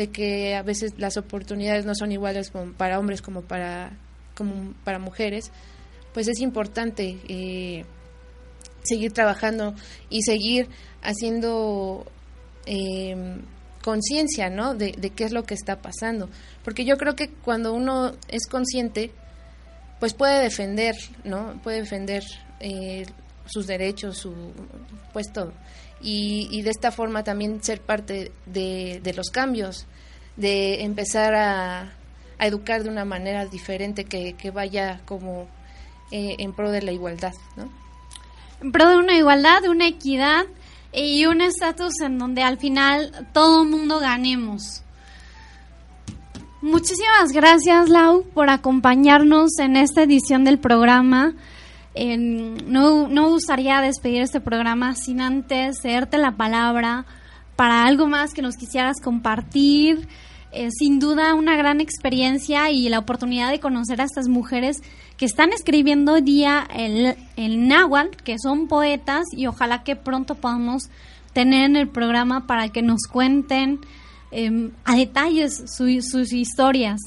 de 0.00 0.08
que 0.08 0.54
a 0.54 0.62
veces 0.62 0.94
las 0.96 1.18
oportunidades 1.18 1.84
no 1.84 1.94
son 1.94 2.10
iguales 2.10 2.50
para 2.78 2.98
hombres 2.98 3.20
como 3.20 3.42
para, 3.42 3.90
como 4.34 4.72
para 4.82 4.98
mujeres, 4.98 5.52
pues 6.14 6.26
es 6.26 6.40
importante 6.40 7.18
eh, 7.28 7.84
seguir 8.82 9.12
trabajando 9.12 9.74
y 10.08 10.22
seguir 10.22 10.70
haciendo 11.02 12.10
eh, 12.64 13.42
conciencia, 13.82 14.48
¿no? 14.48 14.74
De, 14.74 14.92
qué 15.14 15.24
es 15.24 15.32
lo 15.32 15.42
que 15.42 15.52
está 15.52 15.82
pasando. 15.82 16.30
Porque 16.64 16.86
yo 16.86 16.96
creo 16.96 17.14
que 17.14 17.28
cuando 17.28 17.74
uno 17.74 18.12
es 18.28 18.46
consciente, 18.46 19.10
pues 19.98 20.14
puede 20.14 20.42
defender, 20.42 20.94
¿no? 21.24 21.60
Puede 21.62 21.80
defender 21.80 22.22
eh, 22.60 23.04
sus 23.44 23.66
derechos, 23.66 24.16
su, 24.16 24.32
pues 25.12 25.30
todo. 25.30 25.52
Y, 26.02 26.62
de 26.62 26.70
esta 26.70 26.90
forma 26.90 27.24
también 27.24 27.62
ser 27.62 27.80
parte 27.82 28.32
de, 28.46 29.12
los 29.14 29.28
cambios, 29.28 29.86
de 30.40 30.82
empezar 30.82 31.34
a, 31.34 31.92
educar 32.38 32.82
de 32.82 32.88
una 32.88 33.04
manera 33.04 33.44
diferente 33.44 34.04
que, 34.04 34.50
vaya 34.50 35.00
como 35.04 35.46
eh, 36.10 36.36
en 36.38 36.54
pro 36.54 36.70
de 36.70 36.80
la 36.80 36.90
igualdad, 36.90 37.34
¿no? 37.56 37.70
En 38.62 38.72
pro 38.72 38.88
de 38.88 38.96
una 38.96 39.14
igualdad, 39.14 39.64
una 39.68 39.86
equidad 39.86 40.46
y 40.92 41.26
un 41.26 41.42
estatus 41.42 42.00
en 42.00 42.18
donde 42.18 42.42
al 42.42 42.58
final 42.58 43.28
todo 43.34 43.66
mundo 43.66 44.00
ganemos. 44.00 44.82
Muchísimas 46.62 47.32
gracias, 47.32 47.90
Lau, 47.90 48.24
por 48.34 48.48
acompañarnos 48.48 49.58
en 49.58 49.76
esta 49.76 50.02
edición 50.02 50.44
del 50.44 50.58
programa. 50.58 51.34
no, 51.94 53.08
no 53.08 53.28
gustaría 53.28 53.80
despedir 53.82 54.22
este 54.22 54.40
programa 54.40 54.94
sin 54.94 55.20
antes 55.20 55.78
cederte 55.82 56.16
la 56.16 56.32
palabra 56.32 57.04
para 57.56 57.84
algo 57.84 58.06
más 58.06 58.32
que 58.32 58.40
nos 58.40 58.56
quisieras 58.56 58.96
compartir. 59.02 60.08
Eh, 60.52 60.70
sin 60.76 60.98
duda 60.98 61.34
una 61.34 61.56
gran 61.56 61.80
experiencia 61.80 62.70
y 62.70 62.88
la 62.88 62.98
oportunidad 62.98 63.50
de 63.50 63.60
conocer 63.60 64.00
a 64.00 64.04
estas 64.04 64.26
mujeres 64.26 64.82
que 65.16 65.24
están 65.24 65.52
escribiendo 65.52 66.14
hoy 66.14 66.22
día 66.22 66.66
el, 66.74 67.16
el 67.36 67.68
náhuatl, 67.68 68.16
que 68.24 68.36
son 68.42 68.66
poetas 68.66 69.26
y 69.32 69.46
ojalá 69.46 69.84
que 69.84 69.94
pronto 69.94 70.34
podamos 70.34 70.90
tener 71.32 71.66
en 71.66 71.76
el 71.76 71.88
programa 71.88 72.46
para 72.46 72.68
que 72.70 72.82
nos 72.82 73.02
cuenten 73.10 73.80
em, 74.32 74.72
a 74.84 74.96
detalles 74.96 75.62
sus 75.66 76.32
historias. 76.32 77.00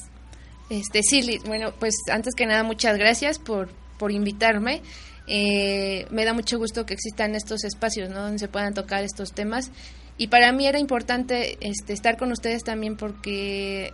Este, 0.70 1.04
sí, 1.04 1.40
bueno, 1.46 1.74
pues 1.80 1.96
antes 2.12 2.34
que 2.36 2.46
nada 2.46 2.64
muchas 2.64 2.98
gracias 2.98 3.40
por, 3.40 3.70
por 3.98 4.12
invitarme. 4.12 4.82
Eh, 5.28 6.06
me 6.10 6.26
da 6.26 6.34
mucho 6.34 6.58
gusto 6.58 6.86
que 6.86 6.94
existan 6.94 7.36
estos 7.36 7.64
espacios 7.64 8.10
¿no? 8.10 8.22
donde 8.22 8.40
se 8.40 8.48
puedan 8.48 8.74
tocar 8.74 9.04
estos 9.04 9.34
temas. 9.34 9.72
Y 10.18 10.28
para 10.28 10.52
mí 10.52 10.68
era 10.68 10.80
importante 10.80 11.58
este, 11.62 11.94
estar 11.94 12.18
con 12.18 12.32
ustedes 12.32 12.64
también 12.64 12.96
porque 12.96 13.94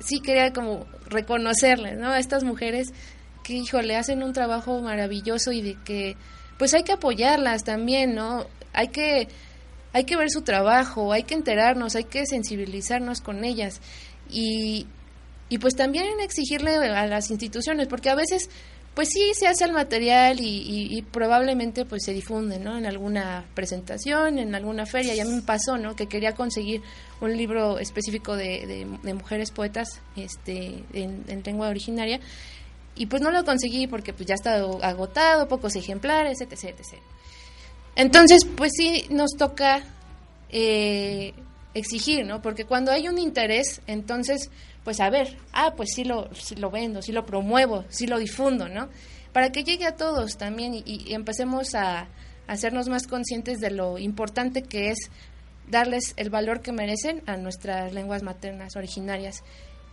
sí 0.00 0.20
quería 0.20 0.52
como 0.52 0.86
reconocerles 1.06 1.98
¿no? 1.98 2.08
a 2.08 2.18
estas 2.18 2.44
mujeres 2.44 2.92
que, 3.42 3.54
híjole, 3.54 3.96
hacen 3.96 4.22
un 4.22 4.32
trabajo 4.32 4.80
maravilloso 4.80 5.52
y 5.52 5.62
de 5.62 5.76
que, 5.84 6.16
pues 6.58 6.74
hay 6.74 6.84
que 6.84 6.92
apoyarlas 6.92 7.64
también, 7.64 8.14
¿no? 8.14 8.46
Hay 8.72 8.88
que, 8.88 9.28
hay 9.92 10.04
que 10.04 10.16
ver 10.16 10.30
su 10.30 10.42
trabajo, 10.42 11.12
hay 11.12 11.24
que 11.24 11.34
enterarnos, 11.34 11.96
hay 11.96 12.04
que 12.04 12.24
sensibilizarnos 12.24 13.20
con 13.20 13.44
ellas 13.44 13.80
y, 14.30 14.86
y 15.48 15.58
pues 15.58 15.74
también 15.74 16.06
exigirle 16.20 16.76
a 16.76 17.06
las 17.06 17.30
instituciones, 17.30 17.88
porque 17.88 18.10
a 18.10 18.14
veces 18.14 18.48
pues 18.94 19.08
sí 19.10 19.32
se 19.34 19.46
hace 19.46 19.64
el 19.64 19.72
material 19.72 20.38
y, 20.40 21.02
probablemente 21.10 21.84
pues 21.84 22.04
se 22.04 22.12
difunde 22.12 22.58
no 22.58 22.76
en 22.76 22.86
alguna 22.86 23.44
presentación 23.54 24.38
en 24.38 24.54
alguna 24.54 24.86
feria 24.86 25.14
ya 25.14 25.24
me 25.24 25.40
pasó 25.42 25.78
no 25.78 25.96
que 25.96 26.06
quería 26.06 26.34
conseguir 26.34 26.82
un 27.20 27.36
libro 27.36 27.78
específico 27.78 28.36
de, 28.36 28.88
de, 29.02 29.14
mujeres 29.14 29.50
poetas 29.50 30.00
este 30.16 30.84
en, 30.92 31.24
en, 31.28 31.42
lengua 31.42 31.68
originaria 31.68 32.20
y 32.94 33.06
pues 33.06 33.22
no 33.22 33.30
lo 33.30 33.44
conseguí 33.44 33.86
porque 33.86 34.12
pues 34.12 34.26
ya 34.26 34.34
estaba 34.34 34.86
agotado, 34.86 35.48
pocos 35.48 35.76
ejemplares, 35.76 36.40
etc, 36.40 36.64
etc. 36.78 37.00
Entonces, 37.96 38.44
pues 38.56 38.72
sí 38.76 39.06
nos 39.10 39.30
toca 39.32 39.82
eh, 40.50 41.32
exigir, 41.74 42.26
¿no? 42.26 42.42
Porque 42.42 42.64
cuando 42.64 42.92
hay 42.92 43.08
un 43.08 43.18
interés, 43.18 43.80
entonces, 43.86 44.50
pues 44.84 45.00
a 45.00 45.10
ver, 45.10 45.36
ah, 45.52 45.74
pues 45.76 45.90
sí 45.94 46.04
lo, 46.04 46.28
sí 46.34 46.56
lo 46.56 46.70
vendo, 46.70 47.02
sí 47.02 47.12
lo 47.12 47.24
promuevo, 47.24 47.84
sí 47.88 48.06
lo 48.06 48.18
difundo, 48.18 48.68
¿no? 48.68 48.88
Para 49.32 49.50
que 49.50 49.64
llegue 49.64 49.86
a 49.86 49.96
todos 49.96 50.36
también 50.36 50.74
y, 50.74 51.12
empecemos 51.14 51.74
a, 51.74 52.08
hacernos 52.48 52.88
más 52.88 53.06
conscientes 53.06 53.60
de 53.60 53.70
lo 53.70 53.98
importante 53.98 54.62
que 54.62 54.90
es 54.90 54.98
darles 55.70 56.12
el 56.16 56.28
valor 56.28 56.60
que 56.60 56.72
merecen 56.72 57.22
a 57.26 57.36
nuestras 57.36 57.94
lenguas 57.94 58.24
maternas 58.24 58.74
originarias 58.76 59.44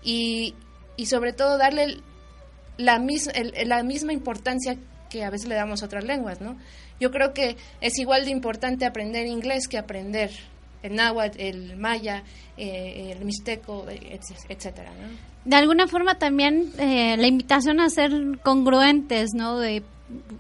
y, 0.04 0.56
y 0.98 1.06
sobre 1.06 1.32
todo 1.32 1.58
darle 1.58 2.02
la, 2.78 2.98
mis, 2.98 3.30
la 3.66 3.84
misma 3.84 4.14
importancia 4.14 4.78
que 5.10 5.24
a 5.24 5.30
veces 5.30 5.48
le 5.48 5.56
damos 5.56 5.84
otras 5.84 6.04
lenguas, 6.04 6.42
¿no? 6.42 6.58
Yo 7.00 7.12
creo 7.12 7.34
que 7.34 7.56
es 7.82 7.98
igual 8.00 8.26
de 8.26 8.32
importante 8.32 8.86
aprender 8.86 9.28
inglés 9.28 9.68
que 9.68 9.78
aprender 9.78 10.32
el 10.84 10.96
náhuatl, 10.96 11.40
el 11.40 11.78
maya, 11.78 12.24
eh, 12.58 13.16
el 13.18 13.26
mixteco, 13.26 13.86
etcétera, 13.90 14.92
¿no? 14.92 15.30
De 15.46 15.56
alguna 15.56 15.88
forma 15.88 16.16
también 16.16 16.72
eh, 16.78 17.16
la 17.18 17.28
invitación 17.28 17.80
a 17.80 17.90
ser 17.90 18.12
congruentes, 18.44 19.30
¿no? 19.34 19.58
De, 19.58 19.84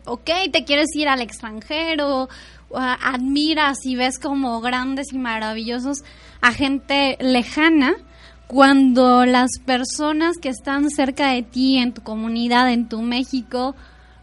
ok, 0.06 0.30
te 0.52 0.66
quieres 0.66 0.88
ir 0.96 1.08
al 1.08 1.22
extranjero, 1.22 2.30
admiras 2.72 3.78
y 3.86 3.96
ves 3.96 4.20
como 4.20 4.62
grandes 4.62 5.12
y 5.12 5.18
maravillosos 5.18 6.04
a 6.42 6.52
gente 6.52 7.18
lejana, 7.20 7.96
cuando 8.50 9.26
las 9.26 9.52
personas 9.64 10.38
que 10.42 10.50
están 10.50 10.90
cerca 10.90 11.32
de 11.32 11.44
ti, 11.44 11.78
en 11.78 11.94
tu 11.94 12.02
comunidad, 12.02 12.72
en 12.72 12.90
tu 12.90 13.02
México, 13.04 13.76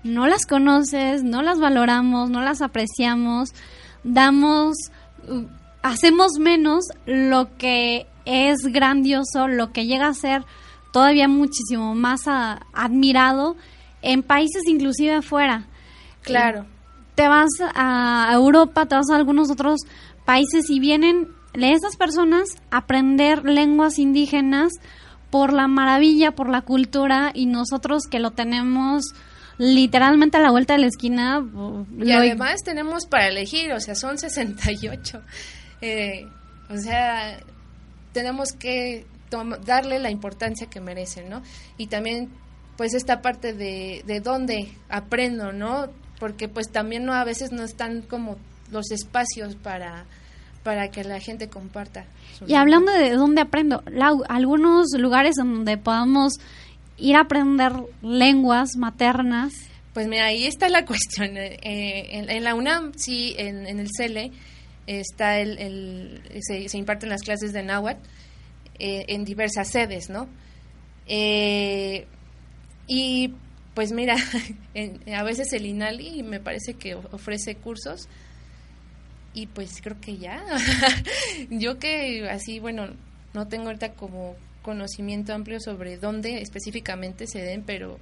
no 0.03 0.27
las 0.27 0.47
conoces, 0.47 1.23
no 1.23 1.43
las 1.43 1.61
valoramos, 1.61 2.29
no 2.29 2.41
las 2.43 2.61
apreciamos, 2.61 3.51
damos, 4.03 4.77
hacemos 5.87 6.33
menos 6.39 6.85
lo 7.07 7.57
que 7.57 8.07
es 8.25 8.59
grandioso, 8.65 9.49
lo 9.49 9.73
que 9.73 9.87
llega 9.87 10.09
a 10.09 10.15
ser 10.15 10.45
todavía 10.93 11.29
muchísimo 11.29 11.95
más 11.95 12.23
admirado 12.27 13.57
en 14.03 14.23
países 14.23 14.63
inclusive 14.67 15.15
afuera. 15.15 15.67
Claro. 16.23 16.67
te 17.15 17.29
vas 17.29 17.51
a 17.75 18.29
Europa, 18.33 18.87
te 18.87 18.97
vas 18.97 19.11
a 19.11 19.17
algunos 19.17 19.49
otros 19.51 19.81
países 20.25 20.69
y 20.69 20.81
vienen 20.81 21.29
esas 21.55 21.97
personas 21.97 22.49
aprender 22.71 23.45
lenguas 23.45 23.99
indígenas 23.99 24.73
por 25.31 25.53
la 25.53 25.69
maravilla, 25.69 26.33
por 26.33 26.49
la 26.49 26.63
cultura 26.63 27.31
y 27.33 27.47
nosotros 27.47 28.03
que 28.11 28.19
lo 28.19 28.33
tenemos 28.33 29.05
literalmente 29.59 30.37
a 30.37 30.41
la 30.41 30.51
vuelta 30.51 30.75
de 30.75 30.81
la 30.81 30.87
esquina. 30.87 31.45
Y 31.99 32.13
además 32.13 32.63
tenemos 32.65 33.07
para 33.07 33.29
elegir, 33.29 33.73
o 33.73 33.81
sea, 33.81 33.95
son 33.95 34.19
68. 34.19 35.23
Eh, 35.81 36.27
o 36.69 36.77
sea, 36.77 37.39
tenemos 38.13 38.53
que 38.53 39.07
darle 39.65 39.99
la 39.99 40.11
importancia 40.11 40.69
que 40.69 40.81
merecen, 40.81 41.29
¿no? 41.29 41.43
Y 41.77 41.89
también, 41.89 42.31
pues, 42.77 42.95
esta 42.95 43.23
parte 43.23 43.53
de, 43.53 44.03
de 44.07 44.21
dónde 44.21 44.69
aprendo, 44.89 45.53
¿no? 45.53 45.89
Porque, 46.19 46.49
pues, 46.49 46.71
también 46.71 47.05
no 47.05 47.13
a 47.13 47.25
veces 47.25 47.53
no 47.53 47.63
están 47.63 48.03
como 48.03 48.37
los 48.71 48.91
espacios 48.91 49.55
para 49.57 50.07
para 50.67 50.91
que 50.91 51.05
la 51.05 51.21
gente 51.21 51.49
comparta. 51.49 52.07
Y 52.45 52.55
hablando 52.55 52.91
de 52.91 53.13
dónde 53.13 53.41
aprendo, 53.41 53.85
algunos 54.29 54.89
lugares 54.99 55.37
donde 55.37 55.79
podamos 55.79 56.33
ir 56.97 57.15
a 57.15 57.21
aprender 57.21 57.73
lenguas 58.03 58.71
maternas. 58.77 59.55
Pues 59.95 60.09
mira, 60.09 60.27
ahí 60.27 60.45
está 60.45 60.69
la 60.69 60.85
cuestión. 60.85 61.37
Eh, 61.37 61.59
en, 62.11 62.43
la 62.43 62.57
UNAM, 62.57 62.95
sí, 62.97 63.37
en, 63.39 63.79
el 63.79 63.89
CELE, 63.97 64.33
está 64.87 65.39
el, 65.41 66.23
se, 66.41 66.77
imparten 66.77 67.09
las 67.09 67.23
clases 67.23 67.53
de 67.53 67.63
náhuatl 67.63 68.01
eh, 68.79 69.05
en 69.09 69.25
diversas 69.25 69.69
sedes, 69.69 70.11
¿no? 70.11 70.29
Eh, 71.07 72.07
y 72.87 73.33
pues 73.75 73.93
mira, 73.93 74.17
a 75.15 75.23
veces 75.23 75.53
el 75.53 75.67
INALI 75.67 76.23
me 76.23 76.41
parece 76.41 76.75
que 76.75 76.95
ofrece 76.95 77.57
cursos 77.57 78.09
y 79.35 79.47
pues 79.47 79.81
creo 79.83 80.01
que 80.01 80.17
ya. 80.17 80.43
Yo 81.51 81.79
que 81.79 82.29
así, 82.31 82.59
bueno, 82.59 82.89
no 83.35 83.49
tengo 83.49 83.67
ahorita 83.67 83.93
como 83.93 84.35
conocimiento 84.63 85.35
amplio 85.35 85.61
sobre 85.61 85.99
dónde 85.99 86.41
específicamente 86.41 87.27
se 87.27 87.41
den, 87.41 87.63
pero 87.63 87.99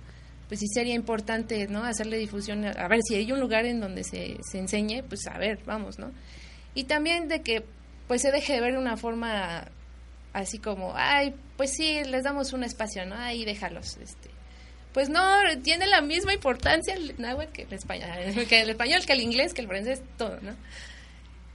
pues 0.49 0.61
sí 0.61 0.67
sería 0.69 0.95
importante, 0.95 1.67
¿no? 1.67 1.83
Hacerle 1.83 2.19
difusión, 2.19 2.65
a 2.65 2.89
ver, 2.89 3.01
si 3.07 3.17
hay 3.17 3.33
un 3.33 3.41
lugar 3.41 3.65
en 3.67 3.81
donde 3.81 4.05
se, 4.05 4.37
se 4.49 4.59
enseñe, 4.59 5.03
pues 5.03 5.27
a 5.27 5.39
ver, 5.39 5.59
vamos, 5.67 5.99
¿no? 5.99 6.13
Y 6.75 6.85
también 6.85 7.29
de 7.29 7.43
que 7.43 7.65
pues 8.09 8.23
se 8.23 8.33
deje 8.33 8.55
de 8.55 8.61
ver 8.61 8.73
de 8.73 8.79
una 8.79 8.97
forma 8.97 9.69
así 10.33 10.59
como, 10.59 10.93
ay, 10.95 11.35
pues 11.57 11.73
sí, 11.73 12.03
les 12.05 12.25
damos 12.25 12.53
un 12.53 12.65
espacio, 12.65 13.07
¿no? 13.07 13.15
Ahí 13.17 13.45
déjalos, 13.45 13.97
este. 13.97 14.31
Pues 14.93 15.09
no, 15.09 15.23
tiene 15.63 15.87
la 15.87 16.01
misma 16.01 16.35
importancia 16.35 16.95
el 16.95 17.15
náhuatl 17.19 17.53
que 17.53 17.63
el 17.63 17.73
español, 17.73 18.09
que 18.49 18.61
el 18.61 18.71
español, 18.71 19.05
que 19.07 19.13
el 19.13 19.21
inglés, 19.21 19.55
que 19.55 19.63
el 19.63 19.69
francés, 19.69 20.03
todo, 20.17 20.39
¿no? 20.41 20.55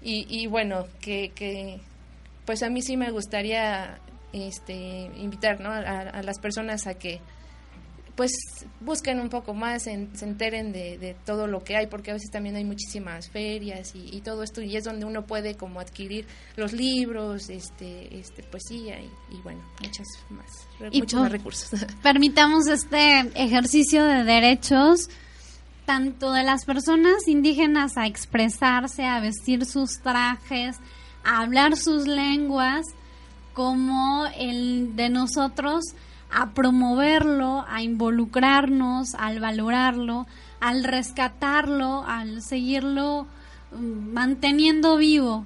Y, 0.02 0.26
y 0.30 0.48
bueno, 0.48 0.88
que, 1.02 1.32
que 1.36 1.80
pues 2.46 2.64
a 2.64 2.70
mí 2.70 2.82
sí 2.82 2.98
me 2.98 3.12
gustaría 3.12 4.00
este, 4.34 4.74
invitar 5.18 5.60
¿no? 5.60 5.72
a, 5.72 6.22
las 6.24 6.40
personas 6.40 6.88
a 6.88 6.94
que 6.96 7.22
pues 8.20 8.34
busquen 8.82 9.22
un 9.22 9.30
poco 9.30 9.54
más, 9.54 9.84
se 9.84 9.94
enteren 9.94 10.74
de, 10.74 11.16
todo 11.26 11.48
lo 11.48 11.64
que 11.64 11.78
hay, 11.78 11.88
porque 11.88 12.12
a 12.12 12.16
veces 12.16 12.30
también 12.30 12.58
hay 12.58 12.66
muchísimas 12.66 13.30
ferias 13.30 13.94
y, 13.96 14.20
todo 14.20 14.44
esto, 14.44 14.62
y 14.62 14.76
es 14.76 14.84
donde 14.84 15.06
uno 15.06 15.26
puede 15.26 15.56
como 15.56 15.80
adquirir 15.80 16.28
los 16.58 16.74
libros, 16.74 17.50
este, 17.50 18.20
este 18.20 18.44
poesía 18.44 19.00
y, 19.00 19.10
y 19.34 19.42
bueno, 19.42 19.62
muchas 19.82 20.06
más, 20.32 20.68
muchos 20.94 21.22
más 21.22 21.32
recursos. 21.32 21.70
Permitamos 22.04 22.68
este 22.68 23.20
ejercicio 23.42 24.04
de 24.04 24.26
derechos 24.26 25.10
tanto 25.86 26.34
de 26.34 26.44
las 26.44 26.66
personas 26.66 27.26
indígenas 27.26 27.96
a 27.96 28.06
expresarse, 28.06 29.06
a 29.06 29.22
vestir 29.22 29.66
sus 29.66 29.92
trajes, 30.04 30.76
a 31.24 31.40
hablar 31.40 31.78
sus 31.78 32.06
lenguas, 32.06 32.86
como 33.54 34.26
el 34.38 34.98
de 34.98 35.08
nosotros 35.08 35.96
a 36.32 36.52
promoverlo, 36.52 37.66
a 37.68 37.82
involucrarnos, 37.82 39.16
al 39.16 39.40
valorarlo, 39.40 40.28
al 40.60 40.84
rescatarlo, 40.84 42.04
al 42.06 42.42
seguirlo 42.42 43.28
mm, 43.72 44.14
manteniendo 44.14 44.98
vivo. 44.98 45.46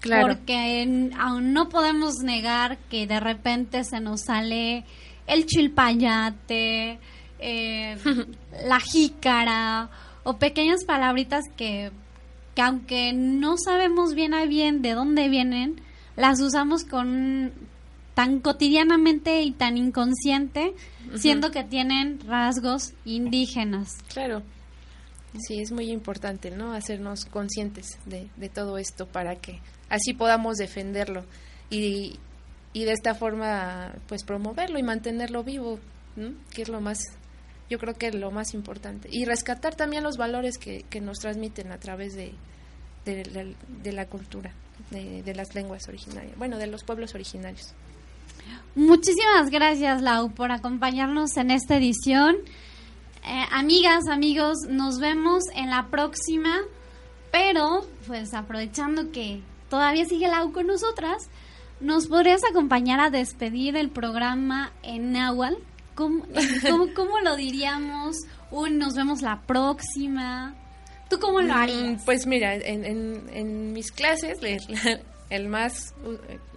Claro. 0.00 0.28
Porque 0.28 1.10
aún 1.18 1.52
no 1.52 1.68
podemos 1.68 2.16
negar 2.22 2.78
que 2.90 3.06
de 3.06 3.18
repente 3.18 3.82
se 3.84 4.00
nos 4.00 4.22
sale 4.22 4.84
el 5.26 5.46
chilpayate, 5.46 6.98
eh, 7.38 7.96
la 8.66 8.80
jícara 8.80 9.90
o 10.22 10.38
pequeñas 10.38 10.84
palabritas 10.84 11.44
que, 11.56 11.90
que 12.54 12.62
aunque 12.62 13.12
no 13.12 13.56
sabemos 13.58 14.14
bien 14.14 14.34
a 14.34 14.44
bien 14.46 14.82
de 14.82 14.92
dónde 14.92 15.28
vienen, 15.28 15.80
las 16.16 16.40
usamos 16.40 16.84
con 16.84 17.52
tan 18.16 18.40
cotidianamente 18.40 19.42
y 19.42 19.50
tan 19.50 19.76
inconsciente, 19.76 20.72
siendo 21.16 21.50
que 21.50 21.64
tienen 21.64 22.18
rasgos 22.26 22.94
indígenas. 23.04 23.98
Claro. 24.08 24.42
Sí, 25.38 25.60
es 25.60 25.70
muy 25.70 25.90
importante, 25.90 26.50
¿no? 26.50 26.72
Hacernos 26.72 27.26
conscientes 27.26 27.98
de, 28.06 28.26
de 28.36 28.48
todo 28.48 28.78
esto 28.78 29.06
para 29.06 29.36
que 29.36 29.60
así 29.90 30.14
podamos 30.14 30.56
defenderlo 30.56 31.26
y, 31.68 32.18
y 32.72 32.84
de 32.84 32.92
esta 32.92 33.14
forma, 33.14 33.92
pues 34.08 34.24
promoverlo 34.24 34.78
y 34.78 34.82
mantenerlo 34.82 35.44
vivo, 35.44 35.78
que 36.54 36.62
es 36.62 36.70
lo 36.70 36.80
más 36.80 37.00
yo 37.68 37.78
creo 37.78 37.92
que 37.92 38.06
es 38.06 38.14
lo 38.14 38.30
más 38.30 38.54
importante. 38.54 39.10
Y 39.12 39.26
rescatar 39.26 39.74
también 39.74 40.04
los 40.04 40.16
valores 40.16 40.56
que, 40.56 40.84
que 40.88 41.02
nos 41.02 41.18
transmiten 41.18 41.70
a 41.70 41.78
través 41.78 42.14
de, 42.14 42.32
de, 43.04 43.92
la 43.92 44.06
cultura, 44.06 44.52
de, 44.90 45.34
las 45.34 45.54
lenguas 45.54 45.86
originarias, 45.88 46.38
bueno, 46.38 46.58
de 46.58 46.66
los 46.66 46.82
pueblos 46.84 47.14
originarios. 47.14 47.74
Muchísimas 48.74 49.50
gracias, 49.50 50.02
Lau, 50.02 50.30
por 50.30 50.52
acompañarnos 50.52 51.36
en 51.36 51.50
esta 51.50 51.76
edición. 51.76 52.36
Eh, 53.24 53.44
amigas, 53.50 54.06
amigos, 54.08 54.58
nos 54.68 54.98
vemos 55.00 55.44
en 55.54 55.70
la 55.70 55.88
próxima, 55.88 56.58
pero 57.32 57.86
pues 58.06 58.34
aprovechando 58.34 59.10
que 59.10 59.42
todavía 59.68 60.04
sigue 60.04 60.28
Lau 60.28 60.52
con 60.52 60.66
nosotras, 60.66 61.28
¿nos 61.80 62.06
podrías 62.06 62.42
acompañar 62.48 63.00
a 63.00 63.10
despedir 63.10 63.76
el 63.76 63.90
programa 63.90 64.72
en 64.82 65.12
Nahual? 65.12 65.56
¿Cómo, 65.96 66.24
lo 67.24 67.36
diríamos? 67.36 68.16
Un 68.50 68.78
nos 68.78 68.94
vemos 68.94 69.22
la 69.22 69.40
próxima. 69.40 70.54
¿Tú 71.08 71.18
cómo 71.18 71.40
lo 71.40 71.54
mm, 71.54 71.56
harías? 71.56 72.02
Pues 72.04 72.26
mira, 72.26 72.54
en, 72.54 72.84
en, 72.84 73.72
mis 73.72 73.90
clases 73.90 74.38
el, 75.30 75.48
más, 75.48 75.94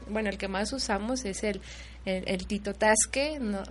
bueno, 0.09 0.29
el 0.29 0.37
que 0.37 0.47
más 0.47 0.73
usamos 0.73 1.25
es 1.25 1.43
el, 1.43 1.61
el, 2.05 2.47
Tito 2.47 2.73
Tasque, 2.73 3.39
no, 3.39 3.63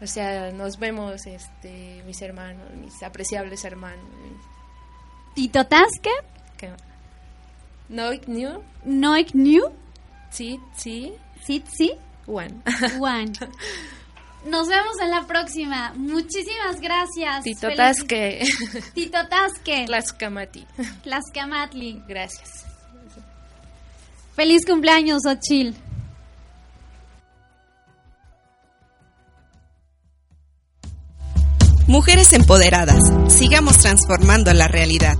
O 0.00 0.06
sea, 0.06 0.50
nos 0.52 0.78
vemos 0.78 1.26
este, 1.26 2.02
mis 2.06 2.20
hermanos, 2.22 2.70
mis 2.74 3.02
apreciables 3.02 3.64
hermanos. 3.64 4.06
¿Tito 5.34 5.64
Tasque? 5.66 6.10
Noik 7.88 8.26
New. 8.26 8.62
Noik 8.84 9.34
New. 9.34 9.70
Sí, 10.30 10.58
sí. 10.76 11.12
Sí, 11.44 11.62
sí. 11.76 11.92
One. 12.26 12.62
One. 13.00 13.32
Nos 14.46 14.66
vemos 14.68 14.98
en 15.00 15.10
la 15.10 15.26
próxima. 15.26 15.92
Muchísimas 15.94 16.80
gracias. 16.80 17.44
Tito 17.44 17.68
Tasque. 17.76 18.42
Tito 18.94 19.18
Tasque. 19.28 19.84
Tlaxcamati. 19.86 20.66
Tlaxcamatli. 21.02 22.02
Gracias. 22.08 22.71
Feliz 24.34 24.64
cumpleaños, 24.66 25.22
Ochil. 25.26 25.76
Mujeres 31.86 32.32
empoderadas, 32.32 33.02
sigamos 33.28 33.76
transformando 33.78 34.52
la 34.54 34.68
realidad. 34.68 35.16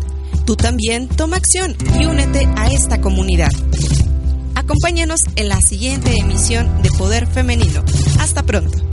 Tú 0.47 0.57
también 0.57 1.09
toma 1.09 1.37
acción 1.37 1.77
y 2.01 2.07
únete 2.07 2.49
a 2.57 2.69
esta 2.69 3.03
comunidad. 3.03 3.53
Acompáñanos 4.55 5.21
en 5.37 5.49
la 5.51 5.61
siguiente 5.61 6.15
emisión 6.19 6.83
de 6.83 6.91
Poder 6.97 7.27
Femenino. 7.27 7.85
Hasta 8.19 8.43
pronto. 8.43 8.92